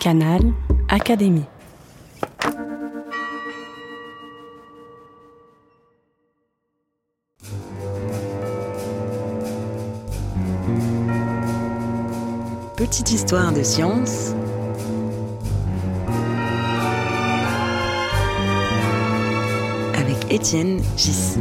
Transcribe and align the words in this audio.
Canal 0.00 0.40
Académie. 0.88 1.44
Petite 12.76 13.10
histoire 13.10 13.52
de 13.52 13.62
science 13.62 14.34
avec 19.94 20.32
Étienne 20.32 20.80
Gis. 20.96 21.36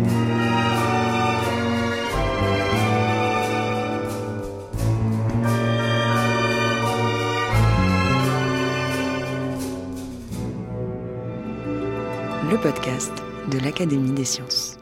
Le 12.59 12.63
podcast 12.63 13.13
de 13.53 13.57
l'Académie 13.59 14.11
des 14.11 14.25
sciences. 14.25 14.77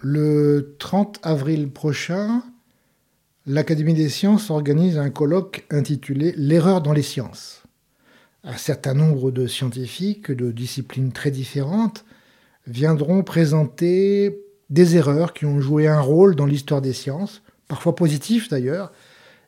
Le 0.00 0.74
30 0.80 1.20
avril 1.22 1.70
prochain, 1.70 2.42
l'Académie 3.46 3.94
des 3.94 4.08
sciences 4.08 4.50
organise 4.50 4.98
un 4.98 5.10
colloque 5.10 5.66
intitulé 5.70 6.34
L'erreur 6.36 6.82
dans 6.82 6.92
les 6.92 7.02
sciences. 7.02 7.62
Un 8.42 8.56
certain 8.56 8.94
nombre 8.94 9.30
de 9.30 9.46
scientifiques 9.46 10.32
de 10.32 10.50
disciplines 10.50 11.12
très 11.12 11.30
différentes 11.30 12.04
viendront 12.66 13.22
présenter 13.22 14.40
des 14.68 14.96
erreurs 14.96 15.32
qui 15.32 15.46
ont 15.46 15.60
joué 15.60 15.86
un 15.86 16.00
rôle 16.00 16.34
dans 16.34 16.46
l'histoire 16.46 16.80
des 16.80 16.92
sciences, 16.92 17.40
parfois 17.68 17.94
positifs 17.94 18.48
d'ailleurs, 18.48 18.90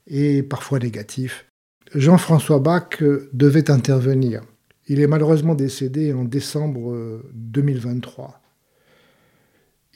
et 0.06 0.44
parfois 0.44 0.78
négatifs. 0.78 1.44
Jean-François 1.92 2.60
Bach 2.60 3.02
devait 3.32 3.68
intervenir. 3.68 4.42
Il 4.88 5.00
est 5.00 5.06
malheureusement 5.06 5.54
décédé 5.54 6.12
en 6.12 6.24
décembre 6.24 7.22
2023. 7.34 8.40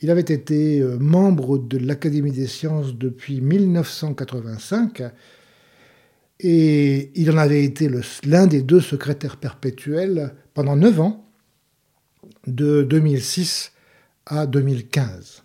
Il 0.02 0.10
avait 0.10 0.20
été 0.20 0.80
euh, 0.80 0.98
membre 0.98 1.58
de 1.58 1.78
l'Académie 1.78 2.32
des 2.32 2.48
sciences 2.48 2.94
depuis 2.96 3.40
1985 3.40 5.02
et 6.40 7.12
il 7.14 7.30
en 7.30 7.36
avait 7.36 7.64
été 7.64 7.88
l'un 8.24 8.48
des 8.48 8.62
deux 8.62 8.80
secrétaires 8.80 9.36
perpétuels 9.36 10.34
pendant 10.54 10.74
neuf 10.74 11.00
ans, 11.00 11.24
de 12.48 12.82
2006 12.82 13.72
à 14.26 14.46
2015. 14.46 15.44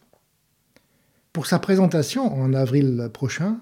Pour 1.31 1.45
sa 1.45 1.59
présentation 1.59 2.33
en 2.33 2.53
avril 2.53 3.09
prochain, 3.13 3.59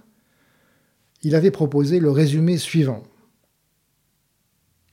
il 1.24 1.36
avait 1.36 1.52
proposé 1.52 2.00
le 2.00 2.10
résumé 2.10 2.58
suivant. 2.58 3.04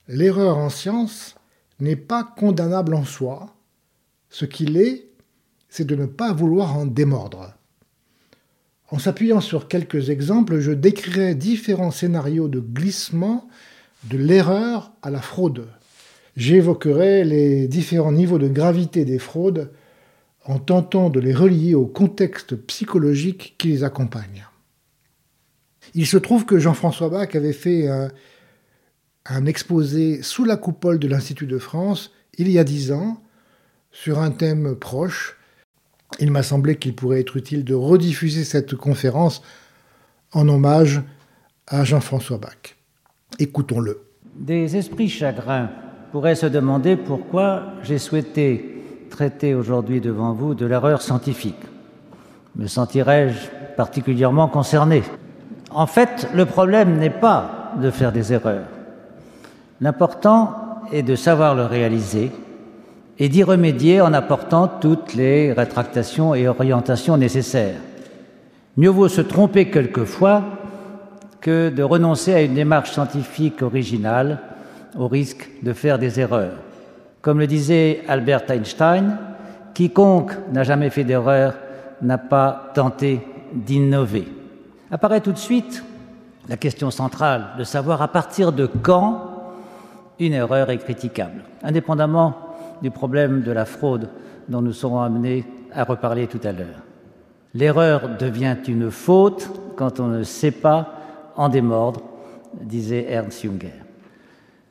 L'erreur 0.07 0.57
en 0.57 0.69
science 0.69 1.35
n'est 1.79 1.95
pas 1.95 2.23
condamnable 2.23 2.93
en 2.93 3.05
soi. 3.05 3.55
Ce 4.29 4.45
qu'il 4.45 4.77
est, 4.77 5.07
c'est 5.69 5.85
de 5.85 5.95
ne 5.95 6.05
pas 6.05 6.33
vouloir 6.33 6.77
en 6.77 6.85
démordre. 6.85 7.53
En 8.89 8.99
s'appuyant 8.99 9.41
sur 9.41 9.67
quelques 9.67 10.09
exemples, 10.09 10.59
je 10.59 10.71
décrirai 10.71 11.35
différents 11.35 11.91
scénarios 11.91 12.47
de 12.47 12.59
glissement 12.59 13.47
de 14.03 14.17
l'erreur 14.17 14.91
à 15.01 15.09
la 15.09 15.21
fraude. 15.21 15.67
J'évoquerai 16.35 17.23
les 17.23 17.67
différents 17.67 18.11
niveaux 18.11 18.39
de 18.39 18.47
gravité 18.47 19.05
des 19.05 19.19
fraudes 19.19 19.71
en 20.45 20.59
tentant 20.59 21.09
de 21.09 21.19
les 21.19 21.33
relier 21.33 21.75
au 21.75 21.85
contexte 21.85 22.55
psychologique 22.55 23.55
qui 23.57 23.69
les 23.69 23.83
accompagne. 23.83 24.45
Il 25.95 26.05
se 26.05 26.17
trouve 26.17 26.45
que 26.45 26.59
Jean-François 26.59 27.09
Bach 27.09 27.35
avait 27.35 27.53
fait 27.53 27.87
un, 27.87 28.09
un 29.25 29.45
exposé 29.45 30.21
sous 30.21 30.43
la 30.43 30.57
coupole 30.57 30.99
de 30.99 31.07
l'Institut 31.07 31.47
de 31.47 31.57
France 31.57 32.11
il 32.37 32.49
y 32.49 32.59
a 32.59 32.63
dix 32.63 32.91
ans 32.91 33.21
sur 33.91 34.19
un 34.19 34.31
thème 34.31 34.75
proche. 34.75 35.37
Il 36.19 36.31
m'a 36.31 36.43
semblé 36.43 36.77
qu'il 36.77 36.95
pourrait 36.95 37.21
être 37.21 37.37
utile 37.37 37.63
de 37.63 37.73
rediffuser 37.73 38.43
cette 38.43 38.75
conférence 38.75 39.41
en 40.31 40.47
hommage 40.49 41.01
à 41.67 41.83
Jean-François 41.83 42.37
Bach. 42.37 42.75
Écoutons-le. 43.39 44.01
Des 44.35 44.75
esprits 44.77 45.09
chagrins 45.09 45.69
pourraient 46.11 46.35
se 46.35 46.45
demander 46.45 46.95
pourquoi 46.95 47.73
j'ai 47.83 47.99
souhaité 47.99 48.83
traiter 49.09 49.53
aujourd'hui 49.53 50.01
devant 50.01 50.33
vous 50.33 50.55
de 50.55 50.65
l'erreur 50.65 51.01
scientifique. 51.01 51.61
Me 52.55 52.67
sentirais-je 52.67 53.75
particulièrement 53.75 54.47
concerné? 54.47 55.03
En 55.69 55.87
fait, 55.87 56.27
le 56.33 56.45
problème 56.45 56.97
n'est 56.97 57.09
pas 57.09 57.73
de 57.79 57.89
faire 57.89 58.11
des 58.11 58.33
erreurs. 58.33 58.67
L'important 59.83 60.55
est 60.93 61.03
de 61.03 61.17
savoir 61.17 61.55
le 61.55 61.65
réaliser 61.65 62.31
et 63.19 63.27
d'y 63.27 63.43
remédier 63.43 63.99
en 63.99 64.13
apportant 64.13 64.69
toutes 64.69 65.13
les 65.13 65.51
rétractations 65.51 66.33
et 66.33 66.47
orientations 66.47 67.17
nécessaires. 67.17 67.81
Mieux 68.77 68.91
vaut 68.91 69.09
se 69.09 69.19
tromper 69.19 69.69
quelquefois 69.69 70.41
que 71.41 71.67
de 71.67 71.83
renoncer 71.83 72.33
à 72.33 72.41
une 72.41 72.53
démarche 72.53 72.91
scientifique 72.91 73.61
originale 73.61 74.39
au 74.97 75.09
risque 75.09 75.49
de 75.63 75.73
faire 75.73 75.99
des 75.99 76.17
erreurs. 76.17 76.59
Comme 77.21 77.39
le 77.39 77.47
disait 77.47 78.03
Albert 78.07 78.49
Einstein, 78.51 79.17
quiconque 79.73 80.31
n'a 80.53 80.63
jamais 80.63 80.91
fait 80.91 81.03
d'erreur 81.03 81.55
n'a 82.01 82.17
pas 82.17 82.71
tenté 82.73 83.19
d'innover. 83.51 84.29
Apparaît 84.91 85.19
tout 85.19 85.33
de 85.33 85.37
suite 85.37 85.83
la 86.47 86.55
question 86.55 86.89
centrale 86.89 87.47
de 87.57 87.65
savoir 87.65 88.01
à 88.01 88.07
partir 88.07 88.53
de 88.53 88.65
quand 88.65 89.32
une 90.25 90.33
erreur 90.33 90.69
est 90.69 90.77
critiquable, 90.77 91.43
indépendamment 91.61 92.35
du 92.81 92.91
problème 92.91 93.41
de 93.41 93.51
la 93.51 93.65
fraude 93.65 94.09
dont 94.49 94.61
nous 94.61 94.73
serons 94.73 95.01
amenés 95.01 95.45
à 95.73 95.83
reparler 95.83 96.27
tout 96.27 96.41
à 96.43 96.51
l'heure. 96.51 96.83
L'erreur 97.53 98.17
devient 98.17 98.57
une 98.67 98.89
faute 98.91 99.49
quand 99.75 99.99
on 99.99 100.07
ne 100.07 100.23
sait 100.23 100.51
pas 100.51 100.93
en 101.35 101.49
démordre, 101.49 102.01
disait 102.61 103.05
Ernst 103.09 103.43
Junger. 103.43 103.73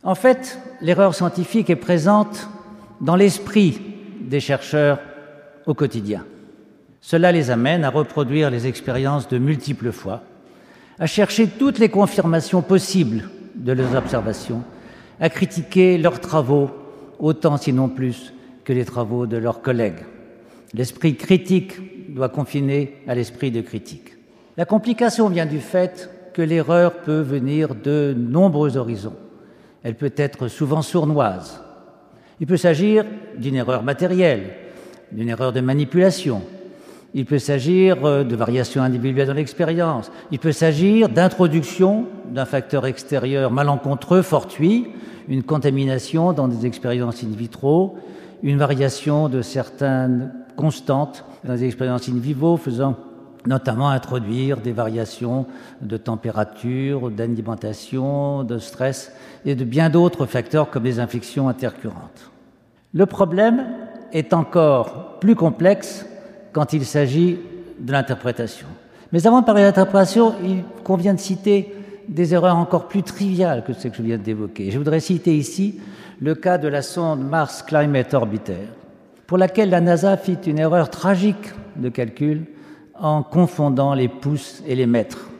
En 0.02 0.14
fait, 0.14 0.58
l'erreur 0.80 1.14
scientifique 1.14 1.70
est 1.70 1.76
présente 1.76 2.48
dans 3.00 3.16
l'esprit 3.16 3.80
des 4.20 4.40
chercheurs 4.40 4.98
au 5.66 5.74
quotidien. 5.74 6.24
Cela 7.00 7.32
les 7.32 7.50
amène 7.50 7.84
à 7.84 7.90
reproduire 7.90 8.50
les 8.50 8.66
expériences 8.66 9.28
de 9.28 9.38
multiples 9.38 9.92
fois, 9.92 10.22
à 10.98 11.06
chercher 11.06 11.48
toutes 11.48 11.78
les 11.78 11.88
confirmations 11.88 12.62
possibles 12.62 13.28
de 13.54 13.72
leurs 13.72 13.94
observations 13.96 14.62
à 15.22 15.30
critiquer 15.30 15.98
leurs 15.98 16.20
travaux 16.20 16.68
autant 17.20 17.56
sinon 17.56 17.88
plus 17.88 18.34
que 18.64 18.72
les 18.72 18.84
travaux 18.84 19.26
de 19.26 19.36
leurs 19.36 19.62
collègues. 19.62 20.04
L'esprit 20.74 21.14
critique 21.14 22.12
doit 22.12 22.28
confiner 22.28 22.96
à 23.06 23.14
l'esprit 23.14 23.52
de 23.52 23.60
critique. 23.60 24.16
La 24.56 24.64
complication 24.64 25.28
vient 25.28 25.46
du 25.46 25.60
fait 25.60 26.10
que 26.34 26.42
l'erreur 26.42 27.02
peut 27.02 27.20
venir 27.20 27.76
de 27.76 28.14
nombreux 28.18 28.76
horizons. 28.76 29.14
Elle 29.84 29.94
peut 29.94 30.12
être 30.16 30.48
souvent 30.48 30.82
sournoise. 30.82 31.62
Il 32.40 32.48
peut 32.48 32.56
s'agir 32.56 33.04
d'une 33.38 33.54
erreur 33.54 33.84
matérielle, 33.84 34.50
d'une 35.12 35.28
erreur 35.28 35.52
de 35.52 35.60
manipulation. 35.60 36.42
Il 37.14 37.26
peut 37.26 37.38
s'agir 37.38 38.04
euh, 38.04 38.24
de 38.24 38.34
variations 38.36 38.82
individuelles 38.82 39.28
dans 39.28 39.34
l'expérience. 39.34 40.10
Il 40.30 40.38
peut 40.38 40.52
s'agir 40.52 41.08
d'introduction 41.08 42.06
d'un 42.30 42.46
facteur 42.46 42.86
extérieur 42.86 43.50
malencontreux, 43.50 44.22
fortuit, 44.22 44.86
une 45.28 45.42
contamination 45.42 46.32
dans 46.32 46.48
des 46.48 46.66
expériences 46.66 47.22
in 47.22 47.36
vitro, 47.36 47.96
une 48.42 48.56
variation 48.56 49.28
de 49.28 49.42
certaines 49.42 50.32
constantes 50.56 51.24
dans 51.44 51.54
des 51.54 51.64
expériences 51.64 52.08
in 52.08 52.18
vivo, 52.18 52.56
faisant 52.56 52.96
notamment 53.46 53.90
introduire 53.90 54.58
des 54.58 54.72
variations 54.72 55.46
de 55.80 55.96
température, 55.96 57.10
d'alimentation, 57.10 58.44
de 58.44 58.58
stress 58.58 59.12
et 59.44 59.54
de 59.54 59.64
bien 59.64 59.90
d'autres 59.90 60.26
facteurs 60.26 60.70
comme 60.70 60.84
les 60.84 61.00
infections 61.00 61.48
intercurrentes. 61.48 62.30
Le 62.94 63.06
problème 63.06 63.64
est 64.12 64.32
encore 64.32 65.18
plus 65.18 65.34
complexe 65.34 66.06
quand 66.52 66.72
il 66.72 66.84
s'agit 66.84 67.38
de 67.78 67.92
l'interprétation. 67.92 68.66
Mais 69.12 69.26
avant 69.26 69.40
de 69.40 69.46
parler 69.46 69.62
d'interprétation, 69.62 70.34
il 70.44 70.62
convient 70.84 71.14
de 71.14 71.20
citer 71.20 71.74
des 72.08 72.34
erreurs 72.34 72.56
encore 72.56 72.88
plus 72.88 73.02
triviales 73.02 73.64
que 73.64 73.72
ce 73.72 73.88
que 73.88 73.96
je 73.96 74.02
viens 74.02 74.18
d'évoquer. 74.18 74.70
Je 74.70 74.78
voudrais 74.78 75.00
citer 75.00 75.36
ici 75.36 75.80
le 76.20 76.34
cas 76.34 76.58
de 76.58 76.68
la 76.68 76.82
sonde 76.82 77.26
Mars 77.28 77.62
Climate 77.62 78.14
Orbiter, 78.14 78.68
pour 79.26 79.38
laquelle 79.38 79.70
la 79.70 79.80
NASA 79.80 80.16
fit 80.16 80.38
une 80.46 80.58
erreur 80.58 80.90
tragique 80.90 81.52
de 81.76 81.88
calcul 81.88 82.46
en 82.98 83.22
confondant 83.22 83.94
les 83.94 84.08
pouces 84.08 84.62
et 84.66 84.74
les 84.74 84.86
mètres. 84.86 85.30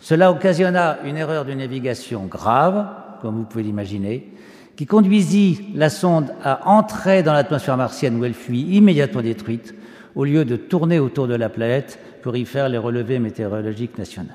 Cela 0.00 0.32
occasionna 0.32 0.98
une 1.04 1.16
erreur 1.16 1.44
de 1.44 1.52
navigation 1.52 2.26
grave, 2.26 2.86
comme 3.20 3.36
vous 3.36 3.44
pouvez 3.44 3.62
l'imaginer, 3.62 4.32
qui 4.74 4.86
conduisit 4.86 5.68
la 5.74 5.90
sonde 5.90 6.32
à 6.42 6.68
entrer 6.68 7.22
dans 7.22 7.32
l'atmosphère 7.32 7.76
martienne 7.76 8.18
où 8.18 8.24
elle 8.24 8.34
fut 8.34 8.56
immédiatement 8.56 9.22
détruite, 9.22 9.74
au 10.14 10.24
lieu 10.24 10.44
de 10.44 10.56
tourner 10.56 10.98
autour 10.98 11.26
de 11.26 11.34
la 11.34 11.48
planète 11.48 11.98
pour 12.22 12.36
y 12.36 12.44
faire 12.44 12.68
les 12.68 12.78
relevés 12.78 13.18
météorologiques 13.18 13.98
nationaux 13.98 14.30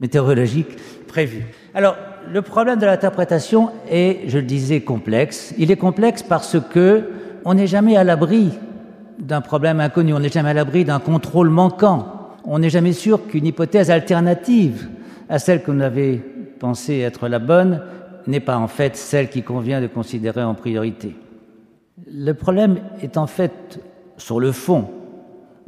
météorologique 0.00 0.76
prévu. 1.06 1.46
Alors, 1.74 1.96
le 2.30 2.42
problème 2.42 2.78
de 2.78 2.86
l'interprétation 2.86 3.70
est, 3.90 4.28
je 4.28 4.38
le 4.38 4.44
disais, 4.44 4.80
complexe. 4.80 5.54
Il 5.58 5.70
est 5.70 5.76
complexe 5.76 6.22
parce 6.22 6.56
que 6.72 7.10
on 7.44 7.54
n'est 7.54 7.66
jamais 7.66 7.96
à 7.96 8.04
l'abri 8.04 8.50
d'un 9.18 9.40
problème 9.40 9.80
inconnu, 9.80 10.12
on 10.12 10.20
n'est 10.20 10.28
jamais 10.28 10.50
à 10.50 10.54
l'abri 10.54 10.84
d'un 10.84 11.00
contrôle 11.00 11.48
manquant, 11.48 12.36
on 12.44 12.58
n'est 12.58 12.70
jamais 12.70 12.92
sûr 12.92 13.26
qu'une 13.26 13.46
hypothèse 13.46 13.90
alternative 13.90 14.88
à 15.28 15.38
celle 15.38 15.62
qu'on 15.62 15.80
avait 15.80 16.20
pensé 16.58 16.98
être 16.98 17.28
la 17.28 17.38
bonne 17.38 17.82
n'est 18.26 18.40
pas 18.40 18.58
en 18.58 18.68
fait 18.68 18.96
celle 18.96 19.28
qui 19.28 19.42
convient 19.42 19.80
de 19.80 19.86
considérer 19.86 20.42
en 20.42 20.54
priorité. 20.54 21.16
Le 22.06 22.32
problème 22.32 22.78
est 23.02 23.16
en 23.16 23.26
fait, 23.26 23.80
sur 24.18 24.38
le 24.38 24.52
fond, 24.52 24.88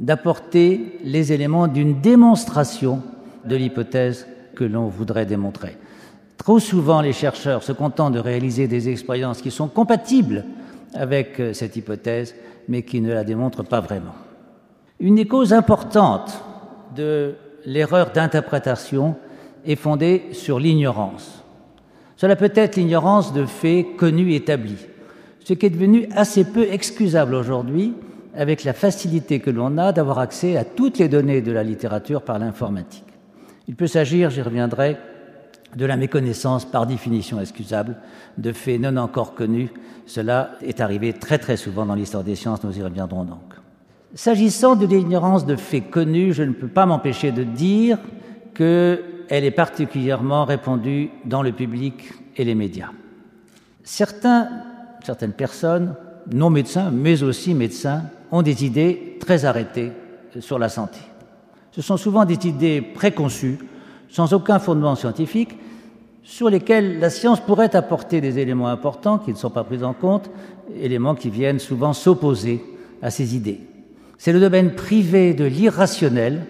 d'apporter 0.01 0.99
les 1.05 1.33
éléments 1.33 1.69
d'une 1.69 2.01
démonstration 2.01 3.03
de 3.45 3.55
l'hypothèse 3.55 4.27
que 4.57 4.65
l'on 4.65 4.89
voudrait 4.89 5.27
démontrer. 5.27 5.77
Trop 6.39 6.59
souvent, 6.59 7.03
les 7.03 7.13
chercheurs 7.13 7.63
se 7.63 7.73
contentent 7.73 8.15
de 8.15 8.19
réaliser 8.19 8.67
des 8.67 8.89
expériences 8.89 9.43
qui 9.43 9.51
sont 9.51 9.69
compatibles 9.69 10.45
avec 10.95 11.39
euh, 11.39 11.53
cette 11.53 11.77
hypothèse, 11.77 12.35
mais 12.67 12.83
qui 12.83 13.03
ne 13.03 13.13
la 13.13 13.25
démontrent 13.25 13.63
pas 13.63 13.81
vraiment. 13.81 14.15
Une 14.99 15.17
des 15.17 15.27
causes 15.27 15.53
importantes 15.53 16.43
de 16.97 17.35
l'erreur 17.67 18.11
d'interprétation 18.11 19.17
est 19.67 19.77
fondée 19.77 20.25
sur 20.33 20.59
l'ignorance. 20.59 21.45
Cela 22.17 22.37
peut 22.37 22.53
être 22.55 22.77
l'ignorance 22.77 23.35
de 23.35 23.45
faits 23.45 23.97
connus 23.99 24.33
et 24.33 24.37
établis, 24.37 24.87
ce 25.45 25.53
qui 25.53 25.67
est 25.67 25.71
devenu 25.71 26.09
assez 26.15 26.45
peu 26.45 26.67
excusable 26.71 27.35
aujourd'hui 27.35 27.95
avec 28.37 28.65
la 28.65 28.73
facilité 28.73 29.41
que 29.41 29.51
l'on 29.51 29.79
a 29.79 29.93
d'avoir 29.93 30.19
accès 30.19 30.57
à 30.57 30.65
toutes 30.65 30.99
les 30.99 31.09
données 31.09 31.43
de 31.43 31.53
la 31.53 31.63
littérature 31.63 32.23
par 32.23 32.39
l'informatique. 32.39 33.05
Il 33.69 33.77
peut 33.77 33.87
s'agir, 33.87 34.31
j'y 34.31 34.43
reviendrai, 34.43 34.97
de 35.77 35.87
la 35.87 35.97
méconnaissance 35.97 36.65
par 36.65 36.87
définition 36.87 37.41
excusable 37.41 37.97
de 38.39 38.53
faits 38.53 38.81
non 38.81 38.97
encore 38.97 39.35
connus. 39.35 39.71
Cela 40.07 40.53
est 40.63 40.81
arrivé 40.81 41.13
très 41.13 41.39
très 41.39 41.57
souvent 41.57 41.87
dans 41.87 41.95
l'histoire 41.95 42.25
des 42.25 42.35
sciences, 42.35 42.65
nous 42.65 42.77
y 42.77 42.83
reviendrons 42.83 43.25
donc. 43.25 43.55
S'agissant 44.15 44.75
de 44.75 44.87
l'ignorance 44.87 45.47
de 45.47 45.55
faits 45.55 45.89
connus, 45.91 46.33
je 46.33 46.43
ne 46.43 46.53
peux 46.53 46.69
pas 46.69 46.87
m'empêcher 46.87 47.31
de 47.31 47.45
dire 47.45 47.99
qu'elle 48.55 49.05
est 49.29 49.53
particulièrement 49.53 50.45
répandue 50.45 51.11
dans 51.25 51.43
le 51.43 51.53
public 51.53 52.13
et 52.37 52.45
les 52.45 52.57
médias. 52.57 52.91
Certaines 53.85 54.49
personnes, 55.37 55.95
non 56.33 56.51
médecins, 56.51 56.91
mais 56.91 57.23
aussi 57.23 57.55
médecins, 57.55 58.03
ont 58.33 58.43
des 58.43 58.65
idées 58.65 59.17
très 59.21 59.45
arrêtées 59.45 59.93
sur 60.41 60.59
la 60.59 60.69
santé. 60.69 60.99
Ce 61.73 61.83
sont 61.83 61.97
souvent 61.97 62.25
des 62.25 62.47
idées 62.47 62.81
préconçues, 62.81 63.59
sans 64.09 64.33
aucun 64.33 64.59
fondement 64.59 64.97
scientifique, 64.97 65.57
sur 66.23 66.51
lesquelles 66.51 66.99
la 66.99 67.11
science 67.11 67.41
pourrait 67.41 67.75
apporter 67.75 68.21
des 68.21 68.39
éléments 68.39 68.69
importants 68.69 69.19
qui 69.19 69.33
ne 69.33 69.37
sont 69.37 69.51
pas 69.51 69.65
pris 69.65 69.83
en 69.83 69.95
compte, 69.95 70.31
éléments 70.81 71.15
qui 71.15 71.31
viennent 71.31 71.59
souvent 71.59 71.93
s'opposer 71.93 72.63
à 73.03 73.11
ces 73.11 73.35
idées. 73.35 73.61
C'est 74.19 74.33
le 74.33 74.41
domaine 74.41 74.75
privé 74.75 75.33
de 75.33 75.45
l'irrationnel, 75.45 76.47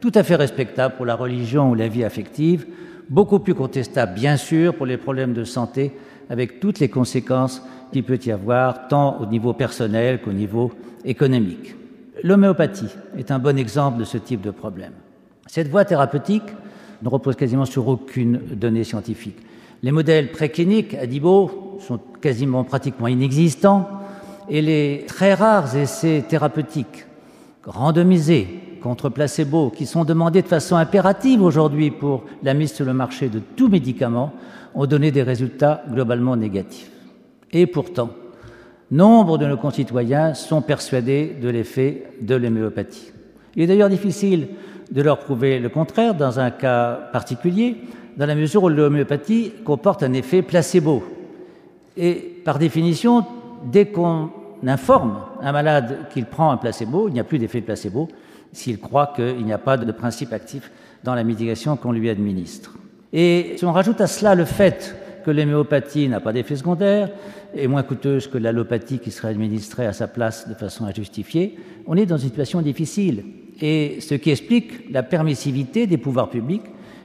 tout 0.00 0.12
à 0.14 0.22
fait 0.22 0.36
respectable 0.36 0.96
pour 0.96 1.04
la 1.04 1.14
religion 1.14 1.70
ou 1.70 1.74
la 1.74 1.88
vie 1.88 2.04
affective, 2.04 2.66
beaucoup 3.08 3.40
plus 3.40 3.54
contestable 3.54 4.14
bien 4.14 4.36
sûr 4.36 4.74
pour 4.74 4.86
les 4.86 4.96
problèmes 4.96 5.34
de 5.34 5.44
santé, 5.44 5.92
avec 6.30 6.60
toutes 6.60 6.78
les 6.78 6.88
conséquences 6.88 7.62
qu'il 7.90 8.04
peut 8.04 8.18
y 8.24 8.30
avoir, 8.30 8.88
tant 8.88 9.20
au 9.20 9.26
niveau 9.26 9.52
personnel 9.52 10.20
qu'au 10.20 10.32
niveau 10.32 10.72
économique. 11.04 11.74
L'homéopathie 12.22 12.94
est 13.16 13.30
un 13.30 13.38
bon 13.38 13.58
exemple 13.58 13.98
de 13.98 14.04
ce 14.04 14.18
type 14.18 14.42
de 14.42 14.50
problème. 14.50 14.92
Cette 15.46 15.68
voie 15.68 15.84
thérapeutique 15.84 16.50
ne 17.02 17.08
repose 17.08 17.36
quasiment 17.36 17.64
sur 17.64 17.88
aucune 17.88 18.40
donnée 18.54 18.84
scientifique. 18.84 19.38
Les 19.82 19.92
modèles 19.92 20.30
précliniques 20.30 20.94
à 20.94 21.06
Dibo 21.06 21.78
sont 21.80 21.98
quasiment 22.20 22.64
pratiquement 22.64 23.08
inexistants 23.08 23.88
et 24.48 24.60
les 24.60 25.04
très 25.06 25.32
rares 25.34 25.74
essais 25.76 26.24
thérapeutiques 26.28 27.06
randomisés 27.64 28.46
contre 28.82 29.08
placebo 29.08 29.70
qui 29.70 29.86
sont 29.86 30.04
demandés 30.04 30.42
de 30.42 30.48
façon 30.48 30.76
impérative 30.76 31.42
aujourd'hui 31.42 31.90
pour 31.90 32.24
la 32.42 32.54
mise 32.54 32.72
sur 32.72 32.84
le 32.84 32.94
marché 32.94 33.28
de 33.28 33.38
tout 33.38 33.68
médicament 33.68 34.32
ont 34.74 34.86
donné 34.86 35.10
des 35.10 35.22
résultats 35.22 35.82
globalement 35.90 36.36
négatifs. 36.36 36.90
Et 37.52 37.66
pourtant, 37.66 38.10
nombre 38.90 39.38
de 39.38 39.46
nos 39.46 39.56
concitoyens 39.56 40.34
sont 40.34 40.62
persuadés 40.62 41.36
de 41.40 41.48
l'effet 41.48 42.04
de 42.20 42.34
l'homéopathie. 42.34 43.12
Il 43.56 43.62
est 43.62 43.66
d'ailleurs 43.66 43.88
difficile 43.88 44.48
de 44.90 45.02
leur 45.02 45.18
prouver 45.18 45.58
le 45.58 45.68
contraire 45.68 46.14
dans 46.14 46.40
un 46.40 46.50
cas 46.50 46.94
particulier, 47.12 47.76
dans 48.16 48.26
la 48.26 48.34
mesure 48.34 48.64
où 48.64 48.68
l'homéopathie 48.68 49.52
comporte 49.64 50.02
un 50.02 50.12
effet 50.12 50.42
placebo. 50.42 51.02
Et 51.96 52.14
par 52.44 52.58
définition, 52.58 53.24
dès 53.64 53.86
qu'on 53.86 54.30
informe 54.66 55.18
un 55.40 55.52
malade 55.52 56.06
qu'il 56.12 56.26
prend 56.26 56.50
un 56.50 56.56
placebo, 56.56 57.08
il 57.08 57.14
n'y 57.14 57.20
a 57.20 57.24
plus 57.24 57.38
d'effet 57.38 57.60
placebo 57.60 58.08
s'il 58.52 58.78
croit 58.78 59.12
qu'il 59.14 59.44
n'y 59.44 59.52
a 59.52 59.58
pas 59.58 59.76
de 59.76 59.92
principe 59.92 60.32
actif 60.32 60.70
dans 61.04 61.14
la 61.14 61.24
médication 61.24 61.76
qu'on 61.76 61.92
lui 61.92 62.10
administre. 62.10 62.74
Et 63.12 63.54
si 63.56 63.64
on 63.64 63.72
rajoute 63.72 64.00
à 64.00 64.06
cela 64.06 64.34
le 64.34 64.44
fait 64.44 64.94
que 65.30 65.36
l'homéopathie 65.36 66.08
n'a 66.08 66.18
pas 66.18 66.32
d'effet 66.32 66.56
secondaire, 66.56 67.08
est 67.54 67.68
moins 67.68 67.84
coûteuse 67.84 68.26
que 68.26 68.36
l'allopathie 68.36 68.98
qui 68.98 69.12
serait 69.12 69.28
administrée 69.28 69.86
à 69.86 69.92
sa 69.92 70.08
place 70.08 70.48
de 70.48 70.54
façon 70.54 70.86
injustifiée, 70.86 71.56
on 71.86 71.96
est 71.96 72.04
dans 72.04 72.16
une 72.16 72.28
situation 72.30 72.60
difficile. 72.62 73.22
Et 73.60 74.00
ce 74.00 74.16
qui 74.16 74.30
explique 74.30 74.90
la 74.90 75.04
permissivité 75.04 75.86
des 75.86 75.98
pouvoirs 75.98 76.30
publics 76.30 76.64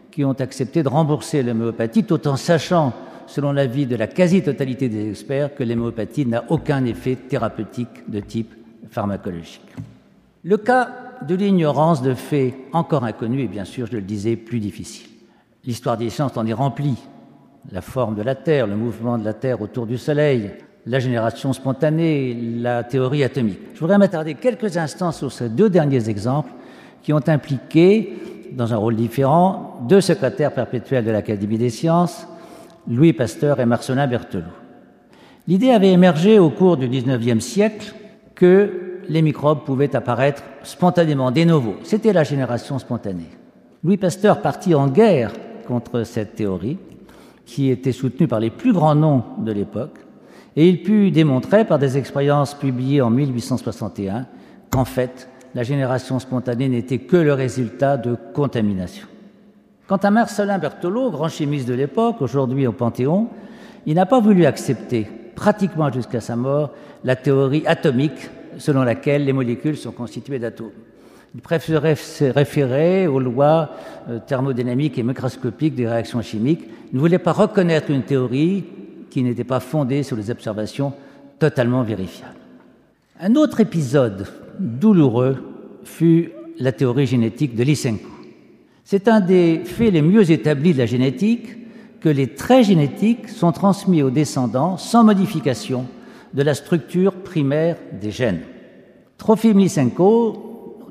qui 0.09 0.25
ont 0.25 0.31
accepté 0.33 0.81
de 0.81 0.87
rembourser 0.87 1.43
l'homéopathie 1.43 2.03
tout 2.03 2.27
en 2.27 2.35
sachant, 2.35 2.93
selon 3.27 3.51
l'avis 3.51 3.85
de 3.85 3.95
la 3.95 4.07
quasi-totalité 4.07 4.89
des 4.89 5.09
experts, 5.09 5.53
que 5.53 5.63
l'homéopathie 5.63 6.25
n'a 6.25 6.45
aucun 6.49 6.83
effet 6.85 7.15
thérapeutique 7.15 8.09
de 8.09 8.21
type 8.21 8.55
pharmacologique. 8.89 9.69
Le 10.43 10.57
cas 10.57 10.89
de 11.27 11.35
l'ignorance 11.35 12.01
de 12.01 12.15
faits 12.15 12.55
encore 12.73 13.03
inconnus 13.03 13.45
est 13.45 13.49
bien 13.49 13.65
sûr, 13.65 13.85
je 13.85 13.97
le 13.97 14.01
disais, 14.01 14.35
plus 14.35 14.59
difficile. 14.59 15.09
L'histoire 15.63 15.97
des 15.97 16.09
sciences 16.09 16.37
en 16.37 16.47
est 16.47 16.53
remplie 16.53 16.97
la 17.71 17.81
forme 17.81 18.15
de 18.15 18.21
la 18.21 18.35
Terre, 18.35 18.67
le 18.67 18.75
mouvement 18.75 19.17
de 19.17 19.25
la 19.25 19.33
Terre 19.33 19.61
autour 19.61 19.85
du 19.85 19.97
Soleil, 19.97 20.51
la 20.85 20.99
génération 20.99 21.51
spontanée, 21.53 22.37
la 22.59 22.83
théorie 22.83 23.23
atomique. 23.23 23.59
Je 23.73 23.79
voudrais 23.79 23.97
m'attarder 23.97 24.35
quelques 24.35 24.77
instants 24.77 25.11
sur 25.11 25.31
ces 25.31 25.49
deux 25.49 25.69
derniers 25.69 26.09
exemples 26.09 26.51
qui 27.01 27.13
ont 27.13 27.27
impliqué, 27.27 28.13
dans 28.51 28.73
un 28.73 28.77
rôle 28.77 28.95
différent, 28.95 29.79
deux 29.87 30.01
secrétaires 30.01 30.53
perpétuels 30.53 31.05
de 31.05 31.11
l'Académie 31.11 31.57
des 31.57 31.69
sciences, 31.69 32.27
Louis 32.87 33.13
Pasteur 33.13 33.59
et 33.59 33.65
Marcelin 33.65 34.07
Berthelot. 34.07 34.43
L'idée 35.47 35.71
avait 35.71 35.91
émergé 35.91 36.39
au 36.39 36.49
cours 36.49 36.77
du 36.77 36.87
XIXe 36.87 37.43
siècle 37.43 37.93
que 38.35 39.01
les 39.07 39.21
microbes 39.21 39.63
pouvaient 39.63 39.95
apparaître 39.95 40.43
spontanément, 40.63 41.31
des 41.31 41.45
nouveaux. 41.45 41.75
C'était 41.83 42.13
la 42.13 42.23
génération 42.23 42.79
spontanée. 42.79 43.29
Louis 43.83 43.97
Pasteur 43.97 44.41
partit 44.41 44.73
en 44.73 44.87
guerre 44.87 45.31
contre 45.67 46.03
cette 46.03 46.35
théorie 46.35 46.77
qui 47.45 47.69
était 47.69 47.91
soutenu 47.91 48.27
par 48.27 48.39
les 48.39 48.49
plus 48.49 48.73
grands 48.73 48.95
noms 48.95 49.23
de 49.39 49.51
l'époque, 49.51 49.99
et 50.55 50.67
il 50.69 50.83
put 50.83 51.11
démontrer 51.11 51.65
par 51.65 51.79
des 51.79 51.97
expériences 51.97 52.53
publiées 52.53 53.01
en 53.01 53.09
1861 53.09 54.25
qu'en 54.69 54.85
fait, 54.85 55.29
la 55.53 55.63
génération 55.63 56.19
spontanée 56.19 56.69
n'était 56.69 56.99
que 56.99 57.17
le 57.17 57.33
résultat 57.33 57.97
de 57.97 58.15
contamination. 58.33 59.07
Quant 59.87 59.97
à 59.97 60.11
Marcelin 60.11 60.57
Berthelot, 60.57 61.11
grand 61.11 61.29
chimiste 61.29 61.67
de 61.67 61.73
l'époque, 61.73 62.21
aujourd'hui 62.21 62.65
au 62.67 62.71
Panthéon, 62.71 63.27
il 63.85 63.95
n'a 63.95 64.05
pas 64.05 64.19
voulu 64.19 64.45
accepter, 64.45 65.07
pratiquement 65.35 65.91
jusqu'à 65.91 66.21
sa 66.21 66.35
mort, 66.35 66.71
la 67.03 67.15
théorie 67.15 67.63
atomique 67.67 68.29
selon 68.57 68.83
laquelle 68.83 69.25
les 69.25 69.33
molécules 69.33 69.77
sont 69.77 69.91
constituées 69.91 70.39
d'atomes. 70.39 70.71
Il 71.35 71.41
préférait 71.41 71.95
se 71.95 72.23
référer 72.23 73.07
aux 73.07 73.19
lois 73.19 73.71
euh, 74.09 74.19
thermodynamiques 74.25 74.97
et 74.97 75.03
microscopiques 75.03 75.75
des 75.75 75.85
réactions 75.85 76.21
chimiques. 76.21 76.63
Il 76.93 76.95
ne 76.95 77.01
voulait 77.01 77.19
pas 77.19 77.33
reconnaître 77.33 77.91
une 77.91 78.03
théorie 78.03 78.63
qui 79.09 79.21
n'était 79.21 79.43
pas 79.43 79.59
fondée 79.59 80.03
sur 80.03 80.15
des 80.15 80.31
observations 80.31 80.93
totalement 81.37 81.83
vérifiables. 81.83 82.39
Un 83.19 83.35
autre 83.35 83.59
épisode 83.59 84.27
douloureux 84.59 85.35
fut 85.83 86.31
la 86.57 86.71
théorie 86.71 87.05
génétique 87.05 87.53
de 87.53 87.63
Lysenko. 87.63 88.09
C'est 88.85 89.09
un 89.09 89.19
des 89.19 89.61
faits 89.65 89.91
les 89.91 90.01
mieux 90.01 90.31
établis 90.31 90.71
de 90.71 90.77
la 90.77 90.85
génétique 90.85 91.57
que 91.99 92.07
les 92.07 92.27
traits 92.27 92.67
génétiques 92.67 93.27
sont 93.27 93.51
transmis 93.51 94.03
aux 94.03 94.09
descendants 94.09 94.77
sans 94.77 95.03
modification 95.03 95.85
de 96.33 96.43
la 96.43 96.53
structure 96.53 97.13
primaire 97.13 97.75
des 97.99 98.11
gènes. 98.11 98.41
Trofim 99.17 99.57
Lysenko 99.57 100.44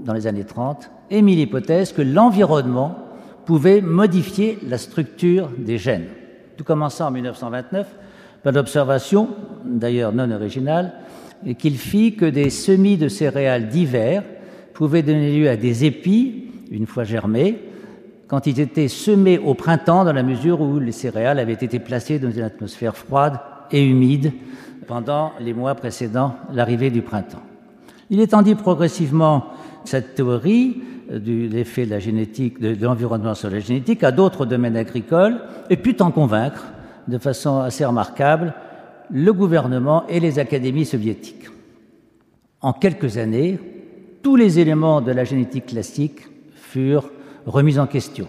dans 0.05 0.13
les 0.13 0.27
années 0.27 0.45
30, 0.45 0.91
émis 1.11 1.37
l'hypothèse 1.37 1.93
que 1.93 2.03
l'environnement 2.03 2.99
pouvait 3.45 3.81
modifier 3.81 4.59
la 4.69 4.79
structure 4.79 5.51
des 5.59 5.79
gènes. 5.79 6.07
Tout 6.57 6.65
commença 6.65 7.07
en 7.07 7.11
1929 7.11 7.87
par 8.43 8.53
l'observation, 8.53 9.29
d'ailleurs 9.65 10.13
non 10.13 10.31
originale, 10.31 10.93
qu'il 11.59 11.77
fit 11.77 12.15
que 12.17 12.25
des 12.25 12.51
semis 12.51 12.97
de 12.97 13.09
céréales 13.09 13.69
divers 13.69 14.23
pouvaient 14.73 15.03
donner 15.03 15.37
lieu 15.37 15.49
à 15.49 15.57
des 15.57 15.85
épis, 15.85 16.51
une 16.71 16.87
fois 16.87 17.05
germés, 17.05 17.61
quand 18.27 18.47
ils 18.47 18.61
étaient 18.61 18.89
semés 18.89 19.39
au 19.39 19.55
printemps 19.55 20.05
dans 20.05 20.13
la 20.13 20.23
mesure 20.23 20.61
où 20.61 20.79
les 20.79 20.93
céréales 20.93 21.39
avaient 21.39 21.53
été 21.53 21.79
placées 21.79 22.19
dans 22.19 22.31
une 22.31 22.43
atmosphère 22.43 22.97
froide 22.97 23.39
et 23.71 23.85
humide 23.85 24.33
pendant 24.87 25.33
les 25.41 25.53
mois 25.53 25.75
précédant 25.75 26.37
l'arrivée 26.53 26.91
du 26.91 27.03
printemps. 27.03 27.43
Il 28.11 28.21
étendit 28.21 28.55
progressivement 28.55 29.47
cette 29.85 30.15
théorie 30.15 30.83
de 31.11 31.49
l'effet 31.49 31.87
de 31.87 31.91
la 31.91 31.99
génétique, 31.99 32.61
de 32.61 32.77
l'environnement 32.85 33.35
sur 33.35 33.51
la 33.51 33.61
génétique 33.61 34.03
à 34.05 34.11
d'autres 34.11 34.47
domaines 34.47 34.77
agricoles 34.77 35.41
et 35.71 35.77
put 35.77 36.01
en 36.01 36.11
convaincre 36.11 36.65
de 37.09 37.19
façon 37.19 37.61
assez 37.61 37.85
remarquable 37.85 38.55
le 39.11 39.33
gouvernement 39.33 40.07
et 40.09 40.21
les 40.21 40.39
académies 40.39 40.87
soviétiques. 40.87 41.49
En 42.61 42.73
quelques 42.73 43.19
années, 43.19 43.59
tous 44.23 44.37
les 44.37 44.59
éléments 44.59 45.03
de 45.03 45.13
la 45.13 45.25
génétique 45.25 45.67
classique 45.67 46.23
furent 46.55 47.11
remise 47.45 47.79
en 47.79 47.87
question, 47.87 48.27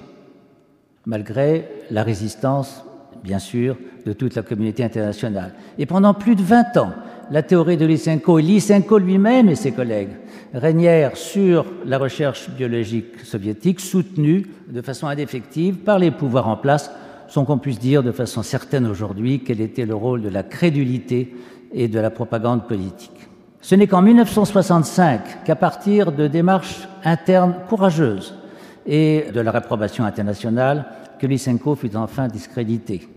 malgré 1.05 1.69
la 1.89 2.03
résistance, 2.03 2.83
bien 3.23 3.39
sûr, 3.39 3.77
de 4.05 4.11
toute 4.11 4.35
la 4.35 4.41
communauté 4.41 4.83
internationale. 4.83 5.53
Et 5.77 5.85
pendant 5.85 6.13
plus 6.13 6.35
de 6.35 6.43
20 6.43 6.77
ans, 6.77 6.91
la 7.31 7.43
théorie 7.43 7.77
de 7.77 7.85
Lysenko 7.85 8.39
et 8.39 8.41
Lysenko 8.41 8.97
lui-même 8.97 9.49
et 9.49 9.55
ses 9.55 9.71
collègues 9.71 10.15
régnèrent 10.53 11.17
sur 11.17 11.65
la 11.85 11.97
recherche 11.97 12.49
biologique 12.49 13.19
soviétique, 13.23 13.79
soutenue 13.79 14.47
de 14.67 14.81
façon 14.81 15.07
indéfectible 15.07 15.79
par 15.79 15.99
les 15.99 16.11
pouvoirs 16.11 16.47
en 16.47 16.57
place, 16.57 16.91
sans 17.27 17.45
qu'on 17.45 17.57
puisse 17.57 17.79
dire 17.79 18.03
de 18.03 18.11
façon 18.11 18.43
certaine 18.43 18.85
aujourd'hui 18.85 19.43
quel 19.45 19.61
était 19.61 19.85
le 19.85 19.95
rôle 19.95 20.21
de 20.21 20.29
la 20.29 20.43
crédulité 20.43 21.35
et 21.73 21.87
de 21.87 21.99
la 21.99 22.11
propagande 22.11 22.67
politique. 22.67 23.11
Ce 23.61 23.75
n'est 23.75 23.87
qu'en 23.87 24.01
1965 24.01 25.43
qu'à 25.43 25.55
partir 25.55 26.11
de 26.11 26.27
démarches 26.27 26.87
internes 27.03 27.55
courageuses, 27.67 28.35
et 28.85 29.25
de 29.33 29.39
la 29.39 29.51
réprobation 29.51 30.05
internationale 30.05 30.85
que 31.19 31.27
Lysenko 31.27 31.75
fut 31.75 31.95
enfin 31.95 32.27
discrédité. 32.27 33.07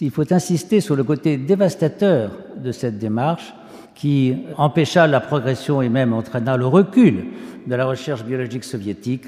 Il 0.00 0.10
faut 0.10 0.32
insister 0.32 0.80
sur 0.80 0.94
le 0.94 1.04
côté 1.04 1.36
dévastateur 1.36 2.30
de 2.56 2.70
cette 2.70 2.98
démarche 2.98 3.54
qui 3.94 4.36
empêcha 4.56 5.06
la 5.06 5.20
progression 5.20 5.82
et 5.82 5.88
même 5.88 6.12
entraîna 6.12 6.56
le 6.56 6.66
recul 6.66 7.26
de 7.66 7.74
la 7.74 7.86
recherche 7.86 8.24
biologique 8.24 8.64
soviétique 8.64 9.24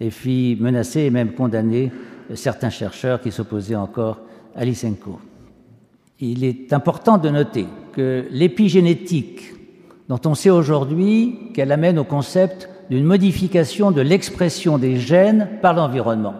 et 0.00 0.10
fit 0.10 0.56
menacer 0.60 1.00
et 1.02 1.10
même 1.10 1.32
condamner 1.32 1.92
certains 2.34 2.70
chercheurs 2.70 3.20
qui 3.20 3.32
s'opposaient 3.32 3.74
encore 3.74 4.20
à 4.54 4.64
Lysenko. 4.64 5.18
Il 6.20 6.44
est 6.44 6.72
important 6.72 7.18
de 7.18 7.28
noter 7.30 7.66
que 7.92 8.24
l'épigénétique, 8.30 9.52
dont 10.08 10.20
on 10.26 10.34
sait 10.34 10.50
aujourd'hui 10.50 11.50
qu'elle 11.54 11.72
amène 11.72 11.98
au 11.98 12.04
concept 12.04 12.68
d'une 12.90 13.04
modification 13.04 13.90
de 13.90 14.00
l'expression 14.00 14.78
des 14.78 14.96
gènes 14.96 15.48
par 15.60 15.74
l'environnement. 15.74 16.34